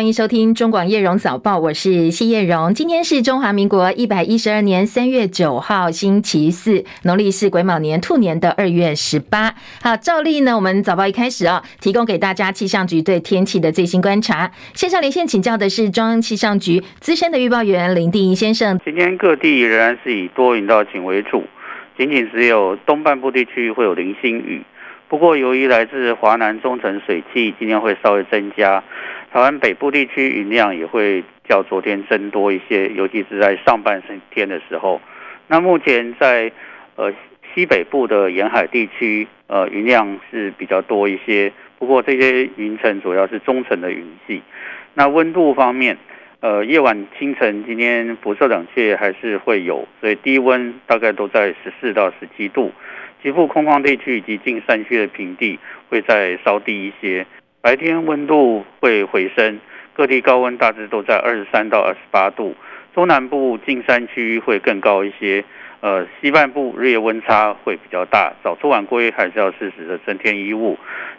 [0.00, 2.72] 欢迎收听中广叶荣早报，我是谢叶荣。
[2.72, 9.54] 今天是中华民国一百一十二年三月九号，星期四，农历是癸卯年兔年的二月十八。
[9.82, 14.50] 好，照例呢，我们早报一开始啊，提供给大家气象局对天气的最新观察。
[14.72, 18.80] 线上连线请教的是中央气象局资深的预报员林定仪先生。
[18.82, 21.44] 今天各地仍然是以多云到晴为主，
[21.98, 24.62] 仅仅只有东半部地区会有零星雨。
[25.10, 28.82] 不过，由于来自华南中层水汽今天会稍微增加，
[29.32, 35.00] 台湾北部地区云量也会较昨天增多一些，尤其是在上半身天的时候。
[35.46, 36.50] 那目前在
[36.96, 37.12] 呃
[37.54, 41.52] 西北部的沿海地区，呃云量是比较多一些。
[41.78, 44.42] 不过这些云层主要是中层的云系。
[44.94, 45.96] 那温度方面，
[46.40, 52.72] 呃夜晚清晨今天辐射冷却还是会有，所以低温大概都在十四到十七度。
[53.22, 57.26] 极部空旷地区以及近山区的平地会再稍低一些，
[57.62, 59.60] 白天温度会回升，
[59.92, 62.54] 各地高温大致都在二十三到二十八度，
[62.94, 65.44] 中南部近山区会更高一些，
[65.80, 70.78] 呃，西半部日夜温差会比较大，早出晚归还是要适时的增添衣物。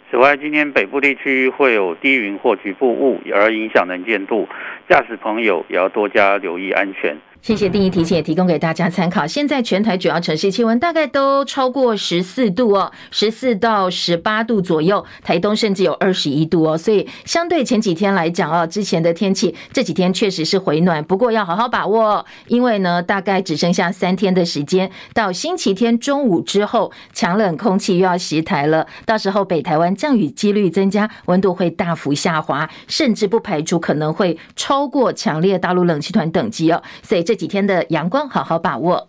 [0.10, 4.50] 此外，今天北部地区会有低云或局部雾，而影响能见度，
[4.90, 7.16] 驾驶朋友也要多加留意安全。
[7.42, 9.26] 谢谢定义提醒，也提供给大家参考。
[9.26, 16.78] 现在全台主要城市气温大概都超过十四度哦，十四到十八度左右，台东甚至有二十一度哦。
[16.78, 36.84] 所以相对前几天来讲哦，之前的天气这几天确实是回暖，不过要好好把握，哦因为呢，大概只剩下三天的时间，到星期天中午之后，强冷空气又要袭台了，到时候北台湾降雨几率增加，温度会大幅下滑，甚至不排除可能会超过强烈大陆冷气团等级哦。
[37.02, 39.08] 所以这几天的阳光，好好把握。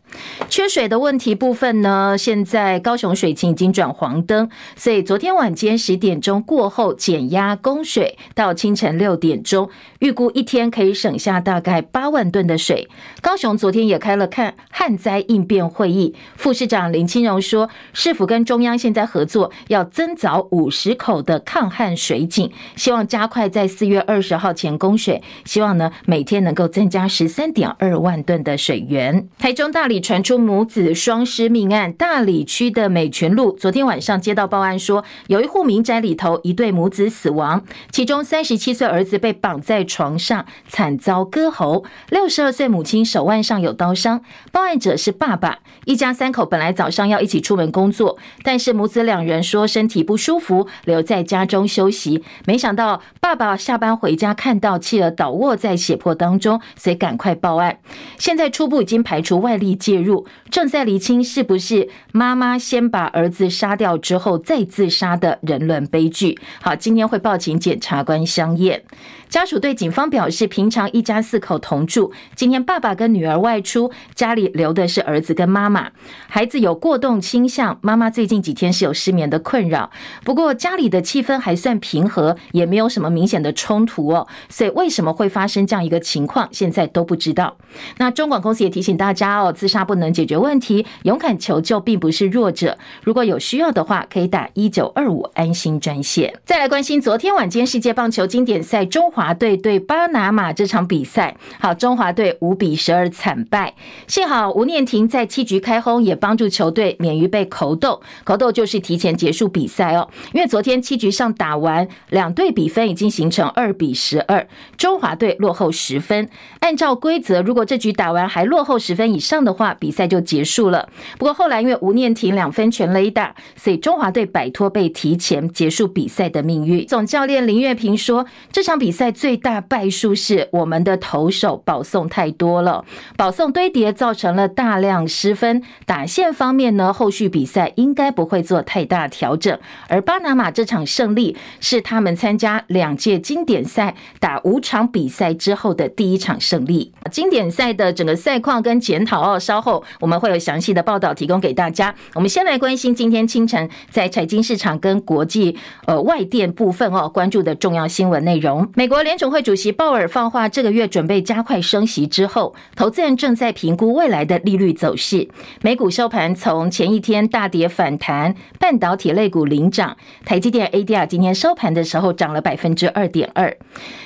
[0.49, 12.89] 缺水的问题部分呢，现在高雄水情已经转黄灯，所以昨天晚间十点钟过后减压供水，到清晨六点钟，预估一天可以省下大概八万吨的水。
[13.21, 28.12] 高雄昨天也开了看旱灾应变会议，副市长林清荣说，市府跟中央现在合作，要增凿五十口的抗旱水井，希望加快在四月二十号前供水，希望呢每天能够增加十三点二万。
[28.13, 29.27] 万吨的水源。
[29.39, 44.21] 台中大理传出母子双尸命案，大理区的美泉路昨天晚上接到报案说，有一户民宅里头一对母子死亡，其中三十七岁儿子被绑在床上惨遭割喉，六十二岁母亲手腕上有刀伤。
[44.53, 52.23] 报案者是爸爸，一家三口本来早上要一起出门工作，但是母子两人说身体不舒服，留在家中休息。
[52.45, 57.79] 没想到爸爸下班回家看到妻儿倒卧在血泊当中，所以赶快报案。
[58.19, 66.39] 现在初步已经排除外力介入，正在厘清是不是妈妈先把儿子杀掉之后再自杀的人伦悲剧。
[66.61, 68.83] 好，今天会报请检察官相验。
[69.33, 75.91] 家属对警方表示，平常一家四口同住，今天爸爸跟女儿外出，家里留的是儿子跟妈妈。
[76.29, 79.91] 孩子有过动倾向，妈妈最近几天是有失眠的困扰。
[80.23, 84.29] 不过家里的气氛还算平和，也没有什么明显的冲突哦。
[84.51, 87.57] 所以为什么会发生这样一个情况，现在都不知道。
[87.97, 92.77] 那中广公司也提醒大家哦，自杀不能解决问题，勇敢求救并不是弱者。
[93.03, 96.39] 如果有需要的话，可以打一九二五安心专线。
[96.45, 99.22] 再来关心昨天晚间世界棒球经典赛中华。
[99.23, 103.73] 华队对巴拿马这场比赛，好，中华队五比十二惨败。
[104.09, 108.03] 幸好吴念庭在七局开轰，也帮助球队免于被扣斗。
[108.25, 110.09] 扣斗就是提前结束比赛哦。
[110.33, 114.45] 因为昨天七局上打完，两队比分已经形成二比十二，
[114.77, 116.29] 中华队落后十分。
[116.59, 120.89] 按照规则，如果这局打完还落后十分以上的话，比赛就结束了。
[121.17, 126.85] 不过后来因为吴念庭两分全雷打，所以中华队摆脱被提前结束比赛的命运。
[126.89, 129.12] 总教练林月平说，这场比赛。
[129.13, 132.85] 最大败数是我们的投手保送太多了，
[133.17, 135.63] 保送堆叠造成了大量失分。
[135.87, 139.59] 打线方面呢，后续比赛应该不会做太大调整。
[139.89, 146.93] 而巴拿马这场胜利是他们参加两届经典赛打五场比赛之后的第一场胜利。
[147.11, 151.95] 经典赛的整个赛况跟检讨哦，稍后我们会有详细的报道提供给大家。
[152.15, 155.57] 我们先来关心今天清晨在财经市场跟国际
[155.87, 158.67] 呃外电部分哦关注的重要新闻内容。
[158.75, 159.03] 美国。
[159.03, 165.29] 联总会主席鲍尔放话，这个月准备加快升息之后，投资人正在评估未来的利率走势。
[165.61, 173.57] 美股收盘从前一天大跌反弹，半导体类股领涨，台积电 ADR 今天收盘的时候涨了百分之二点二。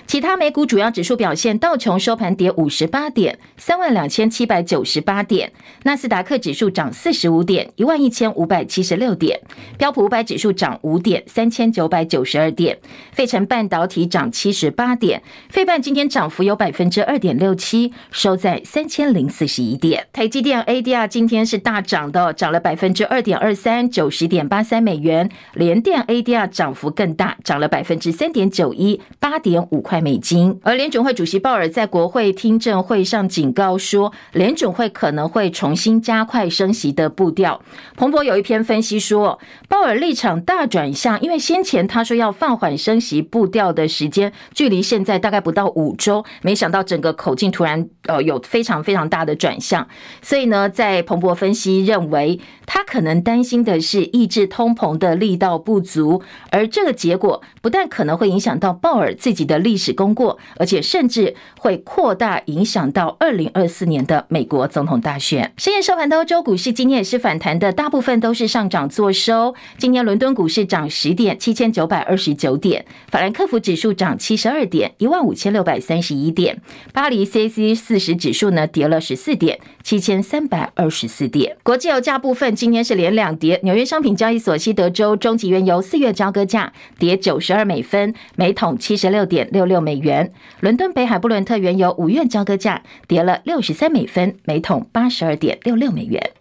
[0.06, 3.38] 其他美股主要指数表现，道琼收盘跌五十八点。
[3.58, 5.50] 三万两千七百九十八点；
[5.82, 9.38] 纳斯达克指数涨四十五点，一万一千五百七十六点；
[9.76, 12.76] 标普五百指数涨五点，三千九百九十二点；
[13.12, 20.06] 费城半导体涨七十八点，费半今天涨幅有百分之二点六七，收在三千零四十一点。
[20.12, 25.28] 台积电 ADR 今天是大涨的，涨了百分之二点二三，九十点八三美元。
[25.54, 30.60] 联电 ADR 涨幅更大，涨了百分之三点九一，八点五块美金。
[30.62, 37.62] 而联准会主席鲍尔在国会听证会上警告说，联准会可能会重新加快升息的步调。
[37.96, 49.86] 彭博有一篇分析说，鲍尔立场大转向，因为先前他说要放缓升息步调的时间，距距离现在大概不到五周，没想到整个口径突然呃有非常非常大的转向。
[50.20, 56.20] 所以呢，在彭博分析认为，他可能担心的是抑制通膨的力道不足，
[56.50, 65.52] 而这个结果不但可能会影响到鲍尔自己的历史功过，而且甚至会扩大影响到二零二四年的美国总统大选。
[65.56, 69.54] 深夜收盘的欧洲股市今天也是反弹的，大部分都是上涨作收。
[69.78, 72.82] 今天伦敦股市涨十点，七千九百二十九点；
[73.12, 76.56] 法兰克福指数涨七十二二点，一万五千六百三十一点；
[76.92, 81.56] 巴黎 c c 四十指数呢跌了十四点，七千三百二十四点。
[81.62, 82.56] 国际油价部分。
[82.56, 90.28] 今天是连两跌，纽约商品交易所西德州中级原油四月交割价跌九十二美分，每桶七十六点六六美元；
[90.60, 96.32] 伦敦北海布伦特原油五月交割价跌了六十三美分，每桶八十二点六六美元。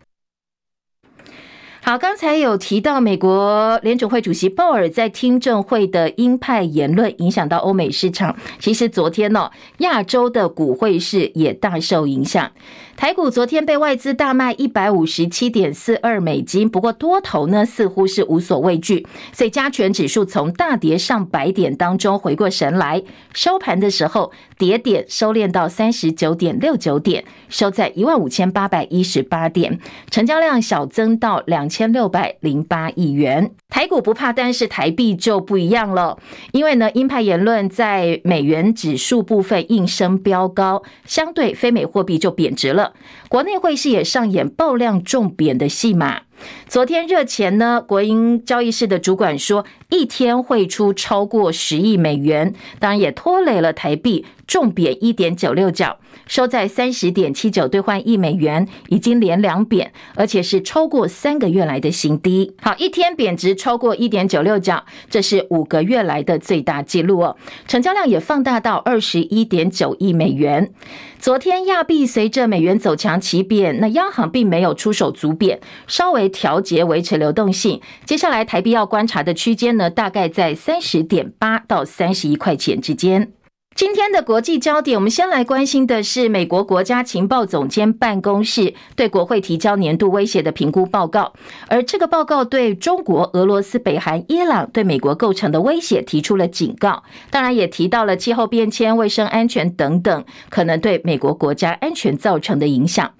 [1.85, 8.35] 好，刚才有提到美国联准会主席鲍尔在听证会的鹰派言论影响到欧美市场。
[8.57, 12.51] 其实昨天呢，亚洲的股汇市也大受影响。
[12.97, 23.03] 台股昨天被外资大卖一百五十七点四二美金，不过多头呢似乎是无所畏惧，所以加权指数从大跌上百点当中回过神来，
[23.33, 29.77] 收盘的时候跌点收敛到三十九点六九点，收在一万五千八百一十八点，
[30.09, 33.51] 成交量小增到两千六百零八亿元。
[33.69, 36.17] 台股不怕，但是台币就不一样了，
[36.53, 42.84] 因为呢鹰派言论在美元指数部分应声飙高，相对非美货币就贬值了。
[43.29, 46.24] 国内汇市也上演爆量重贬的戏码。
[46.67, 55.97] 昨天热钱呢，国营交易室的主管说，一天汇出超过十亿美元，当然也拖累了台币重贬一点九六角。
[56.27, 62.55] 收在三十点七九兑换一美元，已经连两贬，而且是超过三个月来的新低。
[62.61, 67.35] 好，一天贬值超过一点九六角，这是五个月来的最大纪录哦。
[67.67, 70.71] 成交量也放大到二十一点九亿美元。
[71.19, 77.81] 昨天亚币随着美元走强齐贬，那央行并没有出手足贬，稍微调节维持流动性。
[78.05, 83.31] 接下来台币要观察的区间呢，大概在三十点八到三十一块钱之间。
[83.75, 91.33] 今天的国际焦点，我们先来关心的是美国国家情报总监办公室对国会提交年度威胁的评估报告，
[91.67, 103.11] 而这个报告对中国、俄罗斯、北韩、伊朗对美国构成的威胁提出了警告，当然也提到了气候变迁、卫生安全等等可能对美国国家安全造成的影响。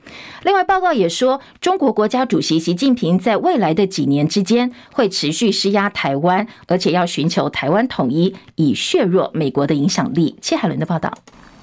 [0.44, 10.38] 另外，报告也说，中国国家主席习近平在未来的几年之间会持续施压台湾，而且要寻求台湾统一，以削弱美国的影响力。
[10.46, 11.12] 谢海伦的报道。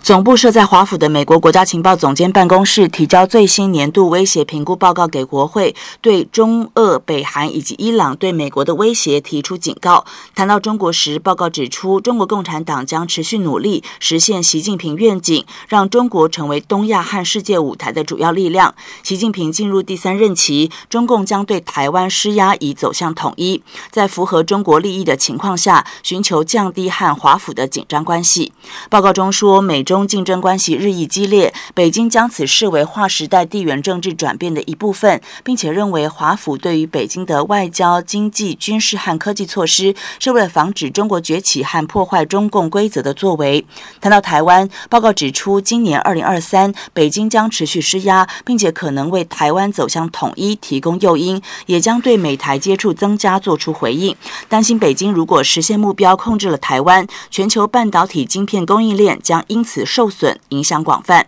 [0.02, 10.04] 总部设在华府的美国国家情报总监办公室提交最新年度威胁评估报告给国会，对中、俄、北韩以及伊朗对美国的威胁提出警告。
[10.34, 18.74] 谈到中国时，报告指出，中国共产党将持续努力实现习近平愿景，让中国成为东亚和世界舞台的主要力量。
[19.04, 23.62] 习近平进入第三任期，中共将对台湾施压，以走向统一，
[23.92, 28.52] 在符合中国利益的情况下，寻求降低和华府的紧张关系。
[28.90, 43.66] 报告中说，美中中竞争关系日益激烈，北京将此视为划时代地缘政治转变的一部分，并且认为华府对于北京的外交、经济、军事和科技措施是为了防止中国崛起和破坏中共规则的作为。
[44.00, 54.16] 谈到台湾，报告指出，今年二零二三，北京将持续施压，并且可能为台湾走向统一提供诱因，也将对美台接触增加做出回应。
[54.48, 61.26] 担心北京如果实现目标，控制了台湾，全球半导体晶片供应链将因此受损，影响广泛。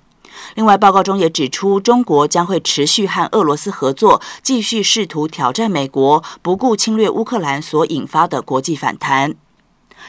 [0.55, 9.35] 另外，报告中也指出，中国将会持续和俄罗斯合作，继续试图挑战美国，不顾侵略乌克兰所引发的国际反弹。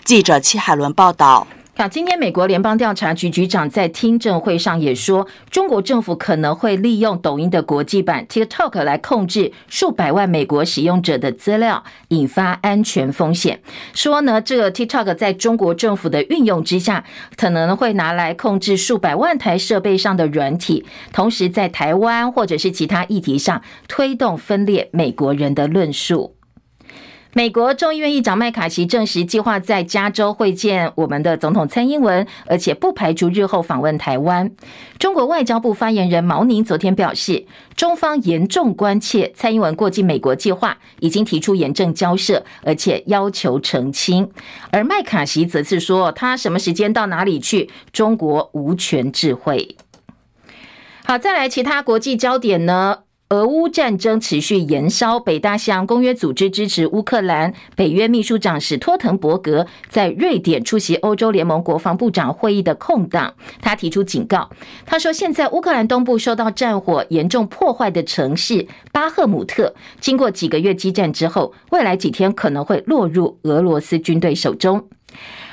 [0.03, 1.47] 记者戚海伦报道。
[1.77, 13.59] 好，今天美国联邦调查局局长在听证会上也说，中国政府可能会利用抖音的国际版 TikTok 来控制数百万美国使用者的资料，引发安全风险。
[13.93, 17.03] 说呢，这个 TikTok 在中国政府的运用之下，
[17.35, 26.37] 可能会拿来控制数百万台设备上的软体，同时在台湾或者是其他议题上推动分裂美国人的论述。
[27.37, 34.49] 美国众议院议长麦卡锡证实，计划在加州会见我们的总统蔡英文，而且不排除日后访问台湾。
[34.99, 44.31] 中国外交部发言人毛宁昨天表示，中方严重关切蔡英文过境美国计划，已经提出严正交涉，而且要求澄清。
[44.71, 49.75] 而麦卡锡则是说，他什么时间到哪里去，中国无权智慧。
[51.03, 52.99] 好，再来其他国际焦点呢？
[53.29, 57.51] 俄乌战争持续延烧，北大西洋公约组织支持乌克兰。
[57.75, 64.51] 北约秘书长史托滕伯格在瑞典出席欧洲联盟国防部长会议的空档，他提出警告。
[64.85, 74.87] 他说，现在乌克兰东部受到战火严重破坏的城市巴赫姆特，经过几个月激战之后，未来几天可能会落入俄罗斯军队手中。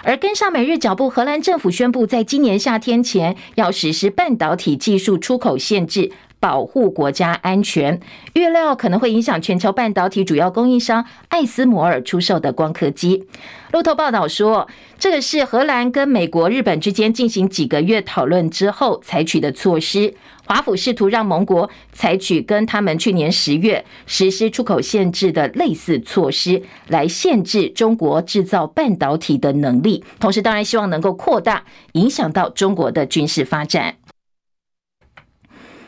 [0.03, 6.13] 而跟上美日脚步，荷兰政府宣布，在今年夏天前要实施半导体技术出口限制。
[6.43, 8.01] 保护国家安全，
[8.33, 13.25] 预料可能会影响全球半导体主要供应商艾斯摩尔出售的光刻机。
[13.71, 14.67] 路透报道说，
[14.99, 20.13] 这个是荷兰跟美国、日本之间进行几个月讨论之后采取的措施。
[20.45, 33.95] 华府试图让盟国采取跟他们去年十月实施出口限制的类似措施，来限制中国制造半导体的能力，同时当然希望能够扩大影响到中国的军事发展。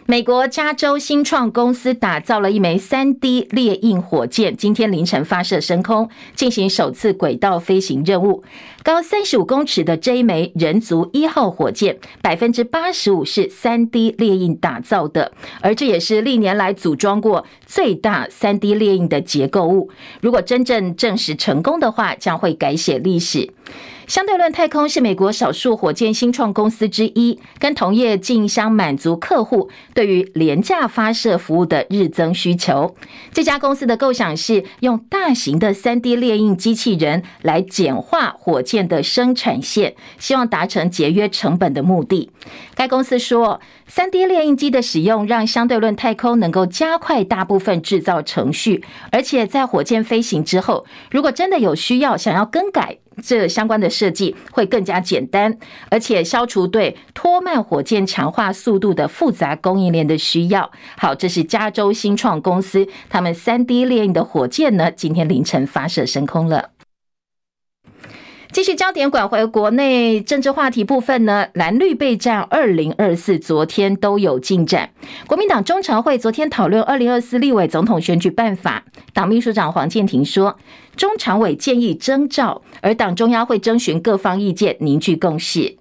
[0.07, 8.45] 美国加州新创公司打造了一枚 3D 列印火箭，今天凌晨发射升空，进行首次轨道飞行任务。
[8.83, 15.33] 高三十五公尺的这一枚人族一号火箭，百分之八十五是 3D 列印打造的，
[15.63, 19.89] 而这也是历年来组装过最大 3D 列印的结构物。
[20.21, 23.49] 如果真正证实成功的话，将会改写历史。
[24.07, 32.95] 相对论太空是美国少数火箭新创公司之一，跟同业竞相满足客户对于廉价发射服务的日增需求。
[33.33, 42.31] 这家公司的构想是用大型的 3D 列印机器人来简化火箭的生产线，希望达成节约成本的目的。
[42.75, 43.61] 该公司说
[43.95, 48.83] ，3D 列印机的使用让相对论太空能够加快大部分制造程序，
[49.13, 52.99] 而且在火箭飞行之后，如果真的有需要想要更改。
[53.23, 55.57] 这相关的设计会更加简单，
[55.89, 60.69] 而且消除对拖慢火箭强化速度的复杂供应链的需要。
[60.99, 66.71] 好，这是加州新创公司他们 3D 列印的火箭呢，今天凌晨发射升空了。
[68.55, 74.91] 继续焦点转回国内政治话题部分呢，蓝绿备战二零二四，昨天都有进展。
[75.27, 80.57] 国民党中常会昨天讨论二零二四立委总统选举办法，党秘书长黄健庭说，
[80.95, 85.77] 中常委建议征召，而党中央会征询各方意见，凝聚共识。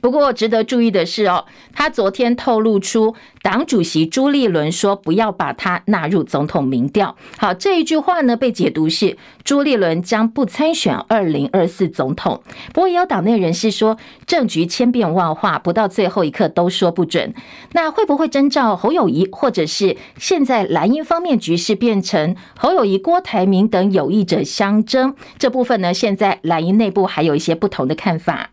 [0.00, 7.16] 不过，值得注意的是哦，他昨天透露出，党主席朱立伦说不要把他纳入总统民调。
[7.38, 12.42] 好，这一句话呢，被解读是朱立伦将不参选二零二四总统。
[12.72, 17.34] 不过，也有党内人士说，政局千变万化，不到最后一刻都说不准。
[17.72, 25.14] 那会不会征召侯友宜，或者是现在蓝营方面局势变成侯友宜、郭台铭等有意者相争？
[25.38, 28.50] 这部分呢，现在蓝营内部还有一些不同的看法。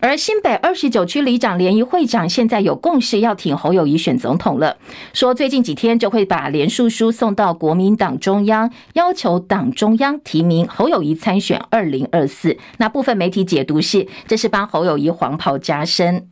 [0.00, 4.76] 而新北二十九区里长联谊会长现在有共识要挺侯友谊选总统了，
[5.12, 12.56] 说最近几天就会把联署书送到国民党中央，要求党中央提名侯友谊参选二零二四。
[12.76, 16.28] 那部分媒体解读是，这是帮侯友谊黄袍加身。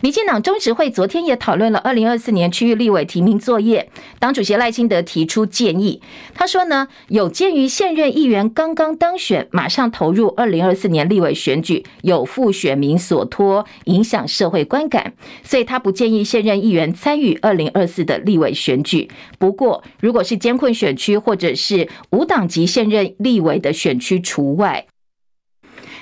[0.00, 3.90] 民进党中执会昨天也讨论了二零二四年区域立委提名作业，
[4.20, 6.00] 党主席赖清德提出建议，
[6.34, 19.10] 他说呢，有鉴于现任议员刚刚当选，马上投入二零二四年立委选举，有负选民所托，影响社会观感，所以他不建议现任议员参与二零二四的立委选举。
[19.40, 24.86] 不过，如果是艰困选区或者是无党籍现任立委的选区除外。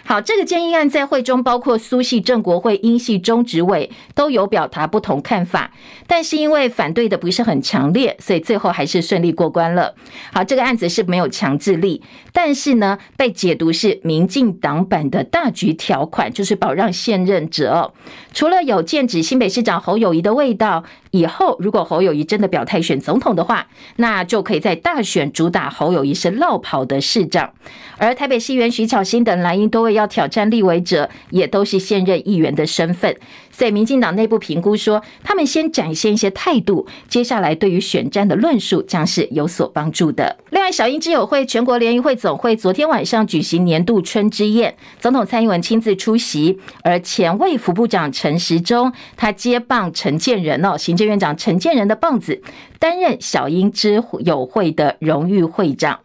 [0.06, 5.72] 好，这个建议案在会中包括苏系郑国会、英系中执委都有表达不同看法，
[6.06, 9.96] 但是因为反对的不是很强烈，所以最后还是顺利过关了。
[10.32, 12.00] 好，这个案子是没有强制力，
[12.32, 17.92] 但是呢，被解读是民进党版的大局条款，就是保让现任者
[18.32, 20.84] 除了有剑指新北市长侯友谊的味道。
[21.12, 27.54] 以后如果侯友谊真的表态选总统的话，那就可以在大选主打侯友谊是落跑的市长，
[27.96, 33.16] 而台北市议员徐巧芯等蓝营多位要挑战立委者，也都是现任议员的身份。
[33.50, 40.36] 所以民进党内部评估说，他们先展现一些态度，接下来对于选战的论述将是有所帮助的。
[40.50, 52.42] 另外，小英之友会全国联谊会总会昨天晚上举行年度春之宴，总统蔡英文亲自出席，而前卫副部长陈时中他接棒陈建仁哦，行政院长陈建仁的棒子，
[52.78, 56.00] 担任小英之友会的荣誉会长。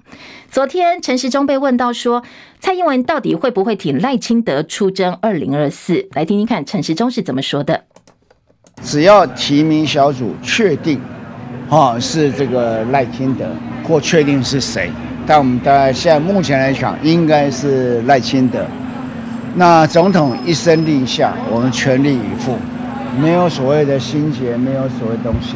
[0.50, 2.24] 昨天陈时中被问到说，
[2.62, 6.08] 蔡英文到底会不会挺赖清德出征二零二四？
[6.14, 7.84] 来听听看陈时中是怎么说的。
[8.84, 11.02] 只要提名小组确定，
[11.72, 13.48] 啊是这个赖清德，
[13.84, 14.92] 或确定是谁，
[15.26, 18.64] 但我们大概现在目前来讲，应该是赖清德。
[19.56, 22.56] 那总统一声令下，我们全力以赴，
[23.20, 25.56] 没有所谓的心结，没有所谓东西。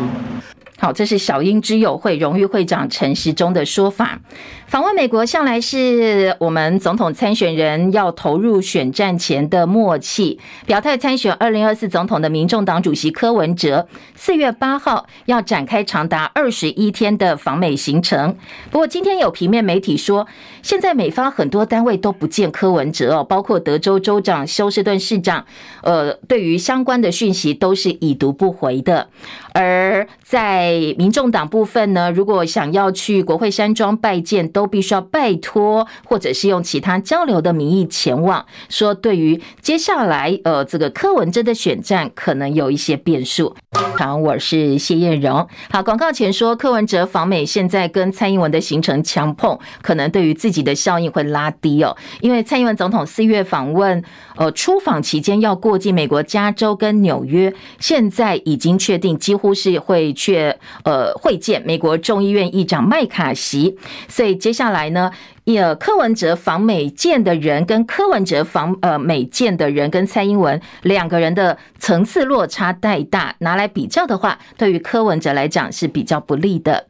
[0.86, 4.20] 好，这是小英之友会荣誉会长陈时中的说法。
[4.68, 10.40] 访问美国向来是我们总统参选人要投入选战前的默契。
[10.68, 18.38] 表态参选二零二四总统的民众党主席柯文哲，四月八号要展开长达二十一天的访美行程。
[18.70, 20.28] 不过，今天有平面媒体说，
[20.62, 25.44] 现在美方很多单位都不见柯文哲哦，包括德州州长休斯顿市长，
[25.82, 29.10] 呃，对于相关的讯息都是已读不回的。
[29.56, 38.46] 而在民众党部分呢，如果想要去国会山庄拜见，都必须要拜托，或者是用其他交流的名义前往。
[38.68, 43.56] 说对于接下来呃这个柯文哲的选战，可能有一些变数。
[43.98, 45.48] 好，我是谢燕荣。
[45.70, 51.96] 好，广告前说柯文哲访美，现在跟蔡英文的行程强碰，可能对于自己的效应会拉低哦。
[52.20, 54.04] 因为蔡英文总统四月访问，
[54.36, 65.12] 呃，出访期间要过境美国加州跟纽约，现在已经确定几乎是会去呃会见美国众议院议长麦卡锡，所以接下来呢。
[65.46, 76.88] 呃，柯文哲访美见的人跟柯文哲访呃美见的人跟蔡英文两个人的层次落差太大，拿来比较的话，对于柯文哲来讲是比较不利的。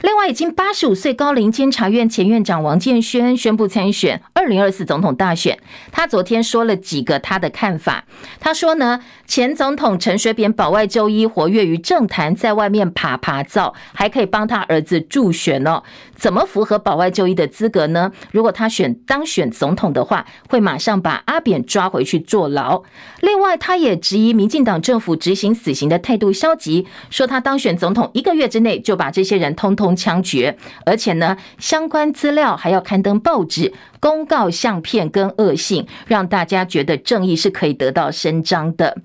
[0.00, 5.56] 另外，已经八十五岁高龄监察院前院长王建煊宣布参选二零二四总统大选。
[5.92, 8.04] 他昨天说了几个他的看法。
[8.40, 15.84] 他说呢，前总统陈水扁保外就医，活跃于政坛，在外面趴趴走，还可以帮他儿子助选哦。
[16.16, 18.10] 怎么符合保外就医的资格呢？
[18.32, 22.82] 如果他选当选总统的话，会马上把阿扁抓回去坐牢。
[23.20, 29.92] 另外，他也质疑民进党政府执行死刑的态度消极，说他当选总统一个月之内就把这些人通通。
[29.94, 38.96] 枪决，而且呢，相关资料还要刊登报纸公告相片跟恶性，让大家觉得正义是可以得到伸张的。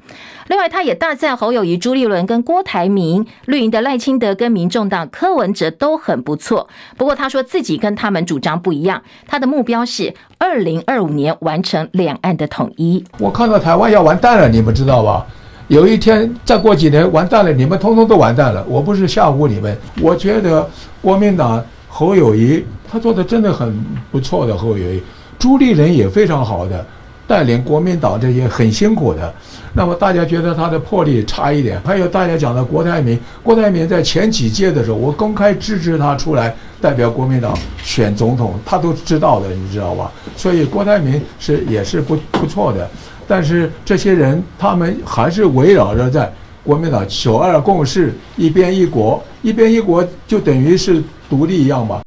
[0.48, 6.70] 另外，他也大赞侯友谊、朱立伦跟郭台铭、绿营的赖清德跟民众党柯文哲都很不错。
[6.96, 13.04] 不过，他说自己跟他们主张不一一样，他的目标是二零二五年完成两岸的统一。
[13.18, 15.26] 我看到台湾要完蛋了，你们知道吧？
[15.68, 18.64] 有一天，再过几年完蛋了，你们通通都完蛋了。
[18.70, 20.66] 我不是吓唬你们，我觉得
[21.02, 23.78] 国民党侯友谊他做的真的很
[24.12, 25.02] 不错的，侯友谊，
[25.38, 26.86] 朱立伦也非常好的，
[27.28, 29.34] 带领国民党这些很辛苦的。
[29.74, 31.80] 那么大家觉得他的魄力差一点。
[31.86, 40.12] 还有大家讲的郭台铭，郭台铭在前几届的时候，我公开支持他出来代表国民党选总统，他都知道的，你知道吧？
[40.36, 42.90] 所以郭台铭是也是不不错的。
[43.28, 46.32] 但是这些人，他们还是围绕着在
[46.64, 52.02] 国民党“九二共识”“一边一国”“一边一国”，就等于是独立一样吧。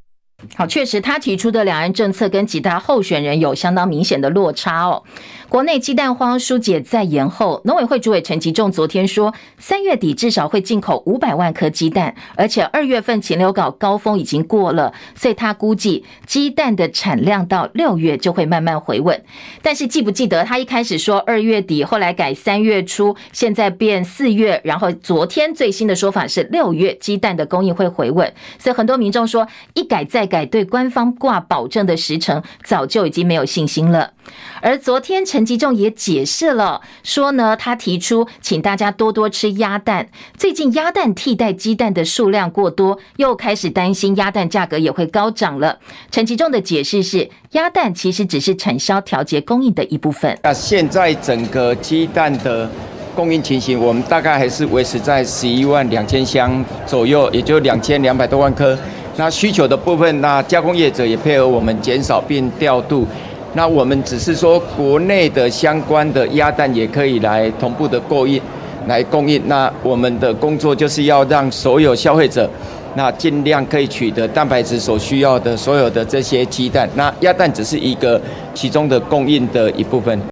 [0.56, 5.02] 好，确实，他提出的两岸政策跟其他候选人有相当明显的落差哦。
[5.50, 19.20] 国内鸡蛋荒疏解再延后，农委会主委陈吉仲昨天说，三月底至少会进口五百万颗鸡蛋，而且二月份禽流感高峰已经过了，所以他估计鸡蛋的产量到六月就会慢慢回稳。
[19.60, 34.12] 但是记不记得他一开始说二月底，后来改三月初，现在变四月，然后昨天最新的说法是六月鸡蛋的供应会回稳，所以很多民众说一改再改对官方挂保证的时程，早就已经没有信心了。
[34.60, 40.06] 而昨天陈陈吉仲也解释了，说呢，他提出请大家多多吃鸭蛋。
[40.36, 45.78] 最近鸭蛋替代鸡蛋的数量过多，又开始担心鸭蛋价格也会高涨了。
[46.10, 50.38] 陈吉仲的解释是，鸭蛋其实只是产销调节供应的一部分。
[50.42, 52.70] 那现在整个鸡蛋的
[53.16, 58.78] 供应情形，我们大概还是维持在十一万两千箱左右，也就两千两百多万颗。
[59.16, 63.06] 那需求的部分，那加工业者也配合我们减少并调度。
[63.52, 68.40] 那我们只是说，国内的相关的鸭蛋也可以来同步的供应，
[68.86, 69.42] 来供应。
[69.48, 72.48] 那我们的工作就是要让所有消费者，
[72.94, 76.88] 那尽量可以取得蛋白质所需要的所有的这些鸡蛋。
[76.94, 78.20] 那鸭蛋只是一个
[78.54, 80.29] 其中的供应的一部分。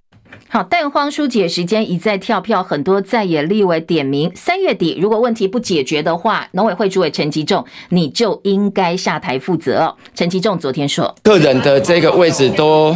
[0.51, 9.93] 好，蛋荒疏解时间一再跳票，很多在野立委点名，三月底如果问题不解决的话，农委会主委陈吉仲你就应该下台负责。
[10.15, 12.95] 陈吉仲昨天说，个人的这个位置都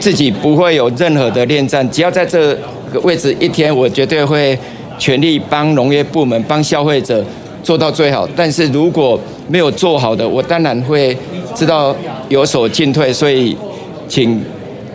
[0.00, 2.52] 自己不会有任何的恋战，只要在这
[2.92, 4.58] 个位置一天，我绝对会
[4.98, 7.24] 全力帮农业部门、帮消费者
[7.62, 8.28] 做到最好。
[8.34, 11.16] 但是如果没有做好的，我当然会
[11.54, 11.94] 知道
[12.28, 13.56] 有所进退，所以
[14.08, 14.44] 请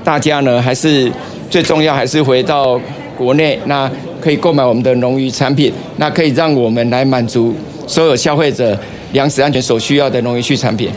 [0.03, 1.09] 大家呢还是。
[1.49, 2.79] 最重要还是回到
[3.17, 7.53] 国内，那可以购买我们的农渔产品，那可以让我们来满足
[7.87, 8.77] 所有消费者
[9.13, 10.89] 粮食安全所需要的农渔畜产品。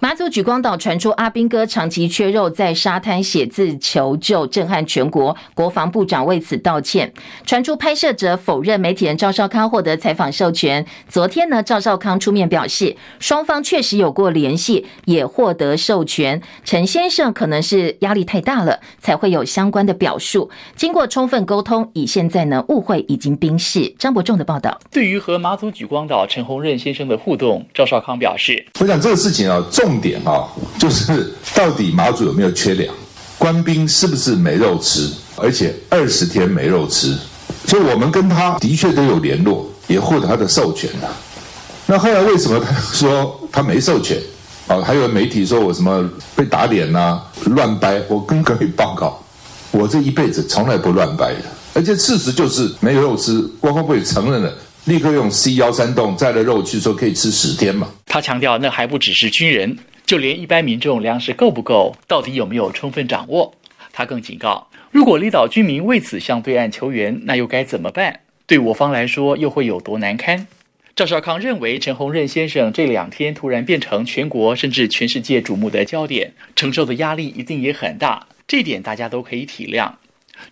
[0.00, 5.36] 马祖举光岛传出阿兵哥长期缺肉，在沙滩写字求救，震撼全国。
[5.54, 7.12] 国防部长为此道歉。
[7.44, 10.86] 传出拍摄者否认媒体人赵少康获得采访授权。
[11.08, 16.40] 昨天呢，赵少康出面表示，双方确实有过联系，也获得授权。
[16.64, 20.48] 陈先生可能是压力太大了，才会有相关的表述。
[20.76, 23.92] 经过充分沟通，以现在呢，误会已经冰释。
[23.98, 24.78] 张伯仲的报道。
[24.92, 30.44] 对于和马祖举光岛陈鸿任先生的互动，赵少康表示：“我想这个事情啊，重重点啊，
[30.78, 32.94] 就是到底马祖有没有缺粮，
[33.38, 37.16] 官兵是不是没肉吃，而且二十天没肉吃，
[37.66, 41.08] 所以我们跟他的确都有联络，也获得他的授权了。
[41.86, 44.18] 那后来为什么他说他没授权？
[44.66, 48.02] 啊，还有媒体说我什么被打脸呐，乱掰。
[48.08, 49.18] 我跟各位报告，
[49.70, 54.52] 我这一辈子从来不乱掰的，而且事实就是没有肉吃，国防部也承认了。
[54.84, 57.88] 立刻用 C 幺三洞载了肉去说可以吃十天嘛？
[58.06, 63.54] 他强调，那还不只是军人，就连一般民众粮食够不够，到底有没有充分掌握？
[63.92, 68.20] 他更警告，如果离岛居民为此向对岸求援，那又该怎么办？
[68.46, 70.46] 对我方来说又会有多难堪？
[70.96, 79.92] 赵少康认为，陈鸿任先生这两天突然变成全国甚至全世界瞩目的焦点，承受的压力一定也很大，这点大家都可以体谅。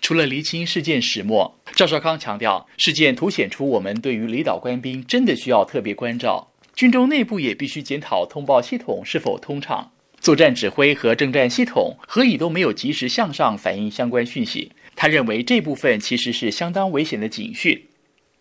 [0.01, 14.72] 除了厘清事件始末，赵少康强调，事件凸显出我们对于离岛官兵真的需要特别关照，军中内部也必须检讨通报系统是否通畅，作战指挥和政战系统何以都没有及时向上反映相关讯息。
[14.94, 17.87] 他认为这部分其实是相当危险的警讯。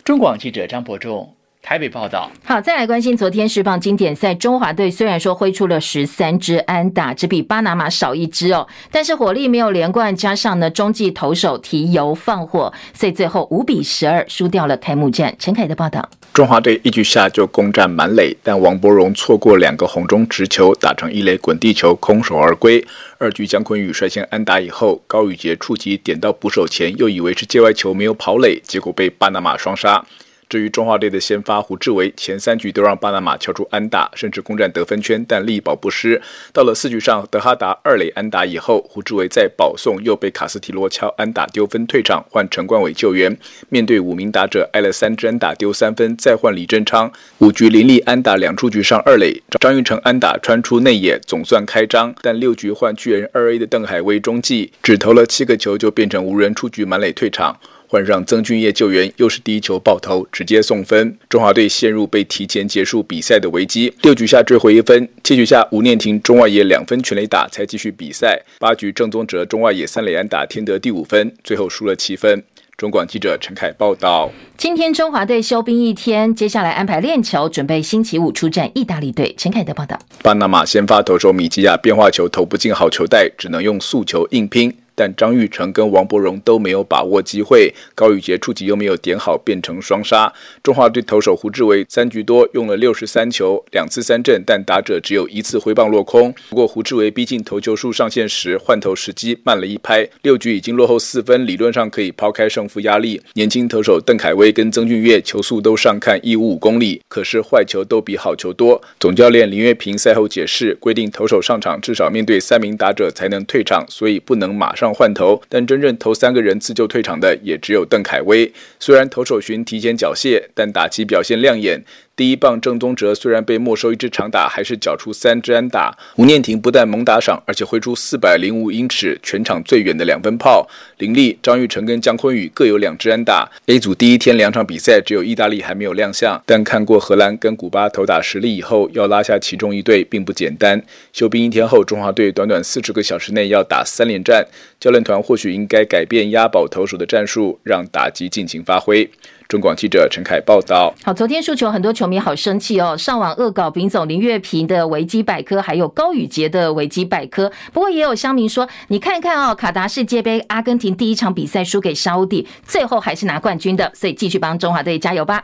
[0.03, 1.34] 中广记者张伯仲。
[1.65, 2.31] 台北报道。
[2.43, 15.35] 好，再来关心昨天世棒经典赛，中华队虽然说挥出了十三支安打，只比巴拿马少一支哦，但是火力没有连贯，加上呢中继投手提油放火，所以最后五比十二输掉了开幕战。
[15.39, 16.07] 陈凯的报道。
[16.33, 22.85] 中华队一局下就攻占满垒，但王柏荣错过两个红中直球，打成一垒滚地球，空手而归。
[23.17, 30.05] 二局姜坤宇率先安打以后，高宇杰触及点到捕手前，又以为是界外球没有跑垒，结果被巴拿马双杀。
[30.47, 36.21] 至于中华队的先发胡志伟，前三局都让巴拿马敲出安打，甚至攻占得分圈，但力保不失。
[36.53, 43.35] 到了四局上，德哈达二垒安打以后，胡志伟在保送又被卡斯提罗敲安打丢分退场，换陈冠伟救援。
[43.69, 47.11] 面对五名打者，挨了三支安打丢三分，再换李振昌。
[47.39, 52.13] 五局林立安打两出局上二垒，张育成安打穿出内野，总算开张。
[52.21, 57.59] 但六局换巨人二 A 的邓海威中继，只投了七个球就变成无人出局满垒退场。
[57.87, 61.17] 换上曾俊业救援，又是第一球爆头，直接送分。
[61.29, 63.93] 中华队陷入被提前结束比赛的危机。
[64.01, 68.41] 六局下追回一分，七局下吴念庭中外野两分全垒打才继续比赛。
[68.59, 72.43] 八局郑宗哲中外野三垒安打添得第五分，最后输了七分。
[72.77, 74.29] 中广记者陈凯报道。
[74.57, 79.33] 今天中华队休兵一天，接下来安排练球，准备星期五出战意大利队。
[79.37, 79.97] 陈凯的报道。
[80.21, 84.75] 巴拿马先发投手米基亚变化球投不进好球带，只能用速球硬拼。
[84.95, 90.33] 但张玉成跟王柏荣都没有把握机会，高宇杰触及又没有点好，变成双杀。
[90.63, 96.33] 中华队投手胡志伟三局多用了六十三球，两次三振，但打者只有一次挥棒落空。
[96.49, 103.21] 不过胡志伟逼近投球数上限时，换投时机慢了一拍，六局已经落后四分，理论上可以抛开胜负压力。
[103.33, 108.81] 年轻投手邓凯威跟曾俊岳球速都上看一五五公里，可是坏球都比好球多。
[108.99, 115.41] 总教练林岳平赛后解释，规定投手上场至少面对三名打者才能退场，所以不能马上换投。
[115.49, 118.51] 但真正投三个人自救退场的也只有邓凯威。
[118.79, 121.83] 虽然投手群提前缴械，但打击表现亮眼。
[122.15, 125.97] 第一棒郑宗哲虽然被没收一支长打，还是缴出三支安打。
[126.15, 130.65] 吴念庭不但猛打赏，而且挥出四百零五英尺全场最远的两分炮。
[130.99, 133.51] 林立、张玉成跟江坤宇各有两支安打。
[133.65, 136.41] A 组第一天两场比赛，只有意大利还没有亮相。
[136.45, 140.81] 但看过荷兰跟古巴投打实力以后，要拉下其中一队并不简单。
[141.11, 144.47] 休兵一天后，中华队短短四十个小时内要打三连战，
[144.79, 149.09] 教练团或许应该改变押宝投手的战术，让打击尽情发挥。
[149.47, 150.93] 中广记者陈凯报道。
[151.03, 157.51] 好，昨天输球，很多球迷好生气哦，上网恶搞丙总林月平的维基百科，还有高宇杰的维基百科。
[157.71, 165.43] 不过也有乡民说，你看看哦，卡达世界杯，阿根廷第一场比赛输给沙乌地，最后还是拿冠军的，所以继续帮中华队加油吧。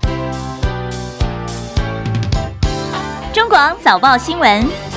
[3.31, 4.90] 中广早报新闻。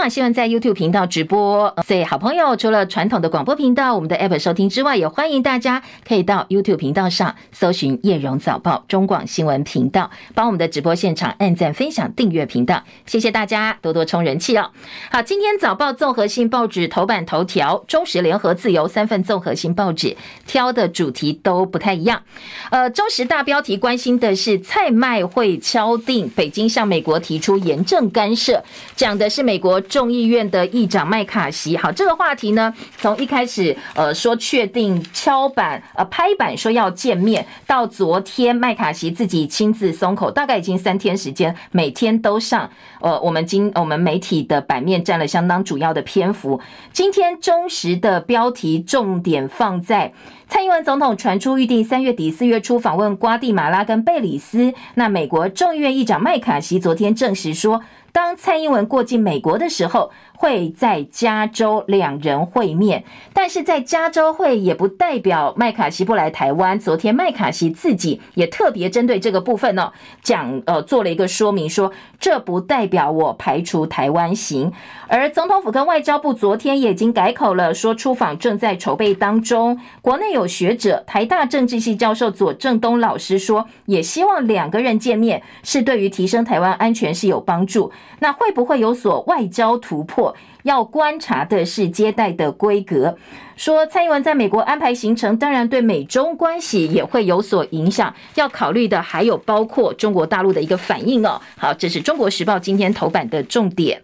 [0.00, 14.70] 中广新闻在 YouTube 频道直播，所以好朋友除了传统的广播频道，我们的 App 收听之外，也欢迎大家可以到 YouTube 频道上搜寻叶荣早报中广新闻频道，帮我们的直播现场按赞、分享、订阅频道，谢谢大家多多充人气哦。
[15.10, 22.22] 好，今天早报综合性报纸头版头条，中时、联合、自由三份综合性报纸挑的主题都不太一样。
[22.70, 28.64] 呃，中时大标题关心的是蔡麦会敲定，北京向美国提出严正干涉，
[28.96, 29.78] 讲的是美国。
[29.90, 46.60] 众议院的议长麦卡锡，好，这个话题呢，从一开始呃说确定敲板呃拍板说要见面，到昨天麦卡锡自己亲自松口，大概已经三天时间，每天都上呃我们今我们媒体的版面占了相当主要的篇幅。
[46.92, 50.12] 今天中时的标题重点放在
[50.50, 57.82] 蔡英文总统传出预定三月底四月初访问瓜地马拉跟贝里斯，那美国众议院议长麦卡锡昨天证实说。
[58.12, 60.10] 当蔡英文过境美国的时候，
[60.40, 66.80] 会在加州两人会面，但是在加州会也不代表麦卡锡不来台湾。
[66.80, 74.72] 昨天麦卡锡自己也特别针对这个部分呢，讲呃做了一个说明说，说这不代表我排除台湾行。
[75.08, 79.78] 而总统府跟外交部昨天也已经改口了，说出访正在筹备当中。
[80.00, 87.92] 国内有学者，台大政治系教授左正东老师说，也希望两个人见面是对于提升台湾安全是有帮助。
[88.20, 90.29] 那会不会有所外交突破？
[90.62, 93.16] 要观察的是接待的规格。
[93.56, 98.14] 说蔡英文在美国安排行程，当然对美中关系也会有所影响。
[98.34, 101.40] 要考虑的还有包括中国大陆的一个反应哦。
[101.56, 104.00] 好，这是中国时报今天头版的重点。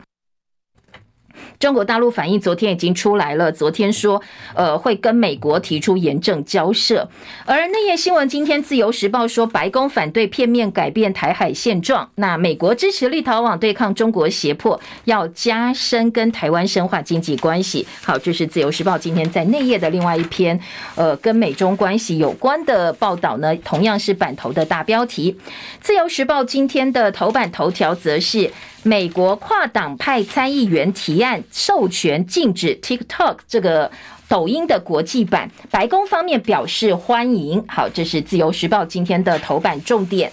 [1.58, 4.22] 中国大陆反应昨天已经出来了，昨天说，
[4.54, 7.08] 呃，会跟美国提出严正交涉。
[7.44, 12.08] 而内页新闻今天自由时报说，白宫反对片面改变台海现状。
[12.16, 17.86] 那美国支持立陶宛对抗中国胁迫，要加深跟台湾深化经济关系。
[18.02, 20.58] 好，这是自由时报今天在内页的另外一篇，
[20.94, 25.36] 呃，跟美中关系有关的报道呢，同样是版头的大标题。
[25.80, 28.50] 自由时报今天的头版头条则是。
[28.86, 33.90] 美国跨党派参议员提案授权禁止 TikTok 这个
[34.28, 37.64] 抖音的国际版，白宫方面表示欢迎。
[37.66, 40.30] 好，这是自由时报今天的头版重点。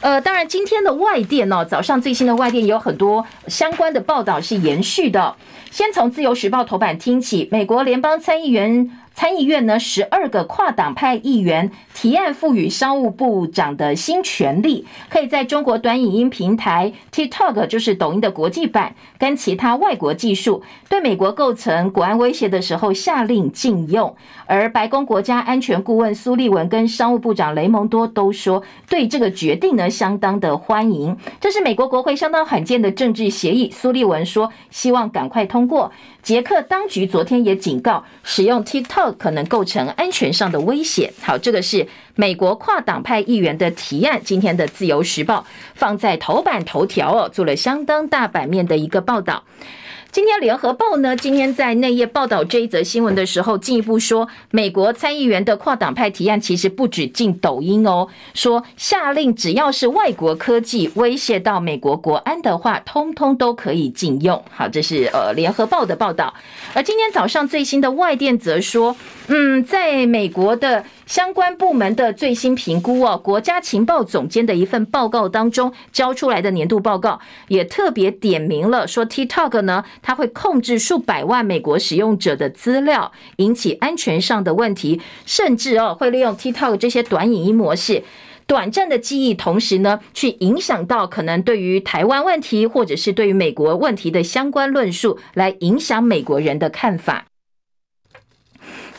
[0.00, 5.36] 呃，当然今天的外电哦，早上最新的外电也有很多相关的报道是延续的。
[5.70, 8.90] 先从自由时报头版听起，美国联邦参议员。
[9.14, 24.14] 参议院呢，十二个跨党派议员提案赋予商务部长的新权力，可以在中国短影音平台 TikTok，就是抖音的国际版，跟其他外国技术对美国构成国安威胁的时候下令禁用。
[24.46, 31.16] 而白宫国家安全顾问苏利文跟商务部长雷蒙多都说，对这个决定呢相当的欢迎。
[31.40, 33.70] 这是美国国会相当罕见的政治协议。
[33.70, 35.92] 苏利文说，希望赶快通过。
[36.22, 41.12] 捷克当局昨天也警告，使用 TikTok 可能构成安全上的威胁。
[41.22, 44.20] 好，这个是美国跨党派议员的提案。
[44.22, 49.42] 今天的自由时报放在头版头条哦，做了相当大版面的一个报道。
[50.12, 64.44] 今天联合报呢，今天在内页报道这一则新闻的时候，进一步说，美国参议员的跨党派提案其实不止进抖音哦，说下令只要是外国科技威胁到美国国安的话，通通都可以禁用。
[64.50, 66.34] 好，这是呃联合报的报道。
[66.74, 68.94] 而今天早上最新的外电则说，
[69.28, 70.84] 嗯，在美国的。
[71.06, 88.04] 相关部门的最新评估哦，国家情报总监的一份报告当中交出来的年度报告也特别点名了，说 TikTok 呢，它会控制数百万美国使用者的资料，引起安全上的问题，甚至哦会利用 TikTok 这些短影音模式，
[88.46, 97.26] 短暂的记忆，同时呢去影响到可能对于台湾问题或者是对于美国问题的相关论述，来影响美国人的看法。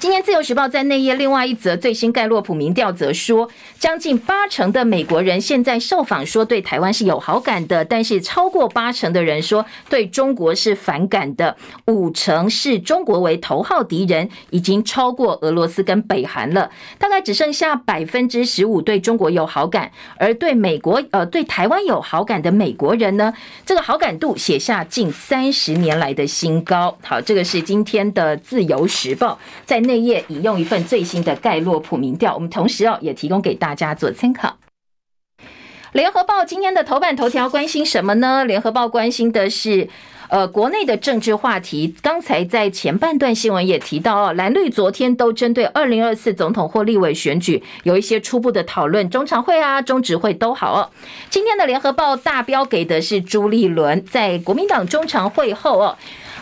[0.04, 16.70] 今天《自由时报》在内页另外一则最新盖洛普民调则说，将近八成的美国人现在受访说对台湾是有好感的，但是超过八成的人说对中国是反感的，五成视中国为头号敌人，已经超过俄罗斯跟北韩了。
[16.98, 23.34] 大概只剩下百分之十五对中国有好感，而对美国呃对台湾有好感的美国人呢，
[23.66, 26.98] 这个好感度写下近三十年来的新高。
[27.02, 29.93] 好，这个是今天的《自由时报》在内。
[29.94, 34.58] 内页引用一份最新的盖洛普民调，我们同时哦也提供给大家做参考。
[35.92, 38.44] 联合报今天的头版头条关心什么呢？
[38.44, 39.88] 联合报关心的是
[40.30, 41.94] 呃国内的政治话题。
[42.02, 50.90] 刚才在前半段新闻也提到哦，蓝绿昨天都针对二零二四总统或立委选举有一些初步的讨论，中常会啊、中执会都好哦。
[51.30, 55.96] 今天的联合报大标给的是朱立伦在国民党中常会后哦。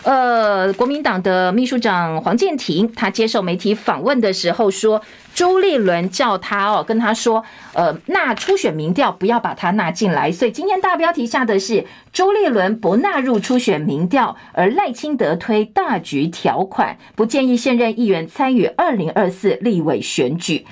[0.04, 5.00] 呃，国民党的秘书长黄健庭，他接受媒体访问的时候说，
[5.32, 10.32] 朱立伦叫他哦，跟他说，呃，纳初选民调不要把他纳进来。
[10.32, 20.66] 所以今天大标题下的是朱立伦不纳入初选民调，而赖清德推大局条款，不建议现任议员参与二零二四立委选举。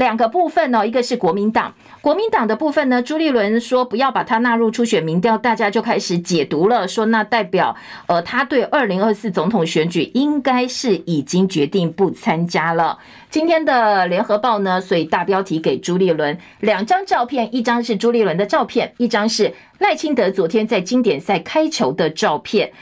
[0.00, 12.98] 两个部分呢，一个是国民党，国民党的部分呢，朱立伦说不要把他纳入初选民调，大家就开始解读了，说那代表呃他对二零二四总统选举应该是已经决定不参加了。
[13.28, 22.72] 今天的联合报呢，所以大标题给朱立伦两张照片，一张是朱立伦的照片，一张是赖清德昨天在经典赛开球的照片。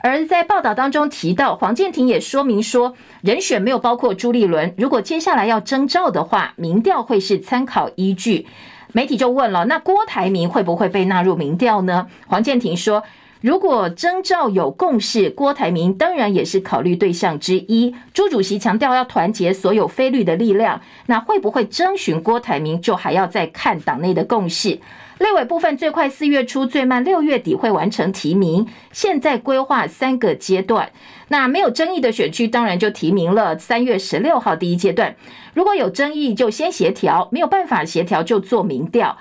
[0.00, 4.74] 而在报道当中提到，黄健庭也说明说，人选没有包括朱立伦。
[4.76, 8.46] 如果接下来要征召的话，民调会是参考依据。
[8.92, 12.06] 媒体就问了，那郭台铭会不会被纳入民调呢？
[12.26, 13.02] 黄健庭说，
[13.46, 17.94] 如果征召有共识，郭台铭当然也是考虑对象之一。
[18.12, 24.80] 朱主席强调要团结所有非绿的力量，那会不会征询郭台铭，就还要再看党内的共识。
[25.20, 28.66] 立委部分最快四月初，最慢六月底会完成提名。
[28.90, 30.90] 现在规划三个阶段，
[31.28, 33.56] 那没有争议的选区当然就提名了。
[33.56, 35.14] 三月十六号第一阶段，
[35.54, 39.16] 如果有争议就先协调，没有办法协调就做民调。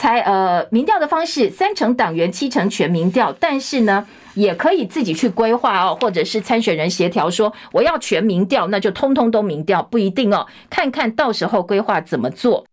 [0.00, 12.64] 才呃民调的方式，三成党员七成全民调，但是呢也可以自己去规划哦，或者是参选人协调说我要全民调，那就通通都民调，不一定哦，看看到时候规划怎么做。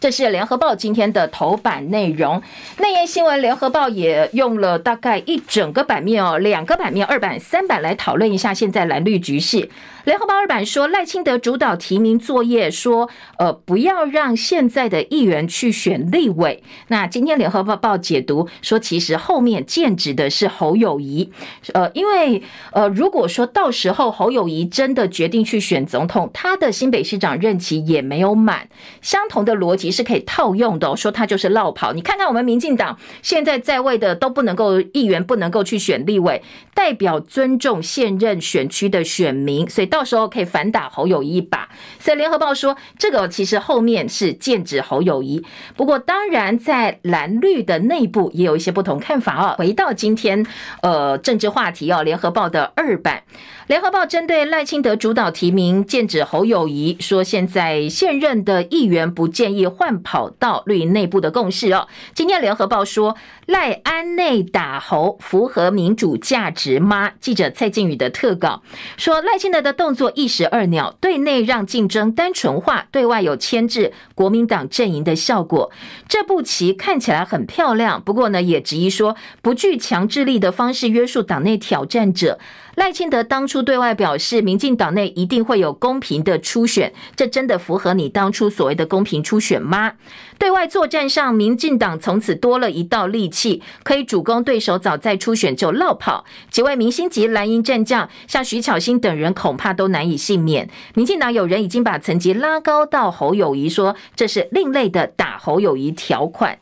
[0.00, 2.40] 这是联合报今天的头版内容。
[2.78, 9.68] 内页新闻，联合报也用了大概一整个版面哦，两个版面，二版、三版来讨论一下现在蓝绿局势。
[10.04, 16.62] 联合报二版说，赖清德主导提名作业，说呃不要让现在的议员去选立委。
[16.88, 21.32] 那今天联合报报解读说，其实后面剑指的是侯友谊，
[21.72, 28.68] 呃，因为呃如果说到时候侯友谊真的决定去选总统，他的新北市长任期也没有满，
[29.00, 31.94] 相同的逻辑是可以套用的，说他就是落跑。
[31.94, 36.42] 你看看我们民进党现在在位的都不能够议员不能够去选立委，
[36.74, 39.88] 代表尊重现任选区的选民，所以。
[39.94, 41.68] 到时候可以反打侯友谊一把，
[42.00, 45.46] 所以联合报说这个其实后面是剑指侯友谊。
[45.76, 49.54] 不过当然在蓝绿的内部也有一些不同看法哦。
[49.56, 50.44] 回到今天
[50.82, 53.22] 呃政治话题哦，联合报的二版。
[53.68, 61.86] 联合报针对赖清德主导提名，剑指侯友宜，说现在现任的议员不建议换跑道，绿营内部的共识哦。
[62.12, 67.12] 今天联合报说赖安内打侯符合民主价值吗？
[67.20, 68.62] 记者蔡靖宇的特稿
[68.96, 69.84] 说赖清德的动。
[69.84, 75.70] 动作一石二鸟，对内让竞争单纯化，对外有牵制国民党阵营的效果。
[76.08, 82.38] 这步棋看起来很漂亮，不过呢，也质疑说不具强制力的方式约束党内挑战者。
[82.76, 89.92] 赖清德当初对外表示，民进党内一定会有公平的初选，这真的符合你当初所谓的公平初选吗？
[90.38, 96.24] 对外作战上，民进党从此多了一道利器，可以主攻对手早在初选就落跑。
[96.50, 100.68] 几位明星级蓝营战将，像徐巧芯等人，恐怕都难以幸免。
[100.94, 106.58] 民进党有人已经把层级拉高到侯友宜，说这是另类的打侯友宜条款。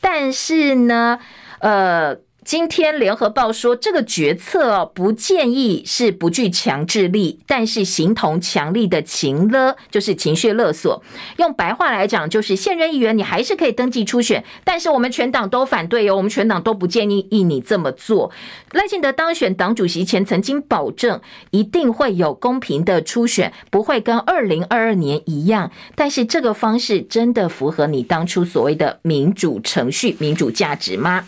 [0.00, 1.18] 但是呢，
[1.58, 2.25] 呃。
[2.46, 11.02] 今天联合报说，这个决策哦，不建议是不具强制力，但是形同强力的情勒，就是情绪勒索。
[11.38, 18.30] 用白话来讲，就是现任议员你还是可以登记初选，但是我们全党都反对哦，我们全党都不建议你这么做。
[18.70, 25.72] 赖清德当选党主席前曾经保证，一定会有公平的初选，不会跟二零二二年一样。
[25.96, 31.26] 但是这个方式真的符合你当初所谓的民主程序、民主价值吗？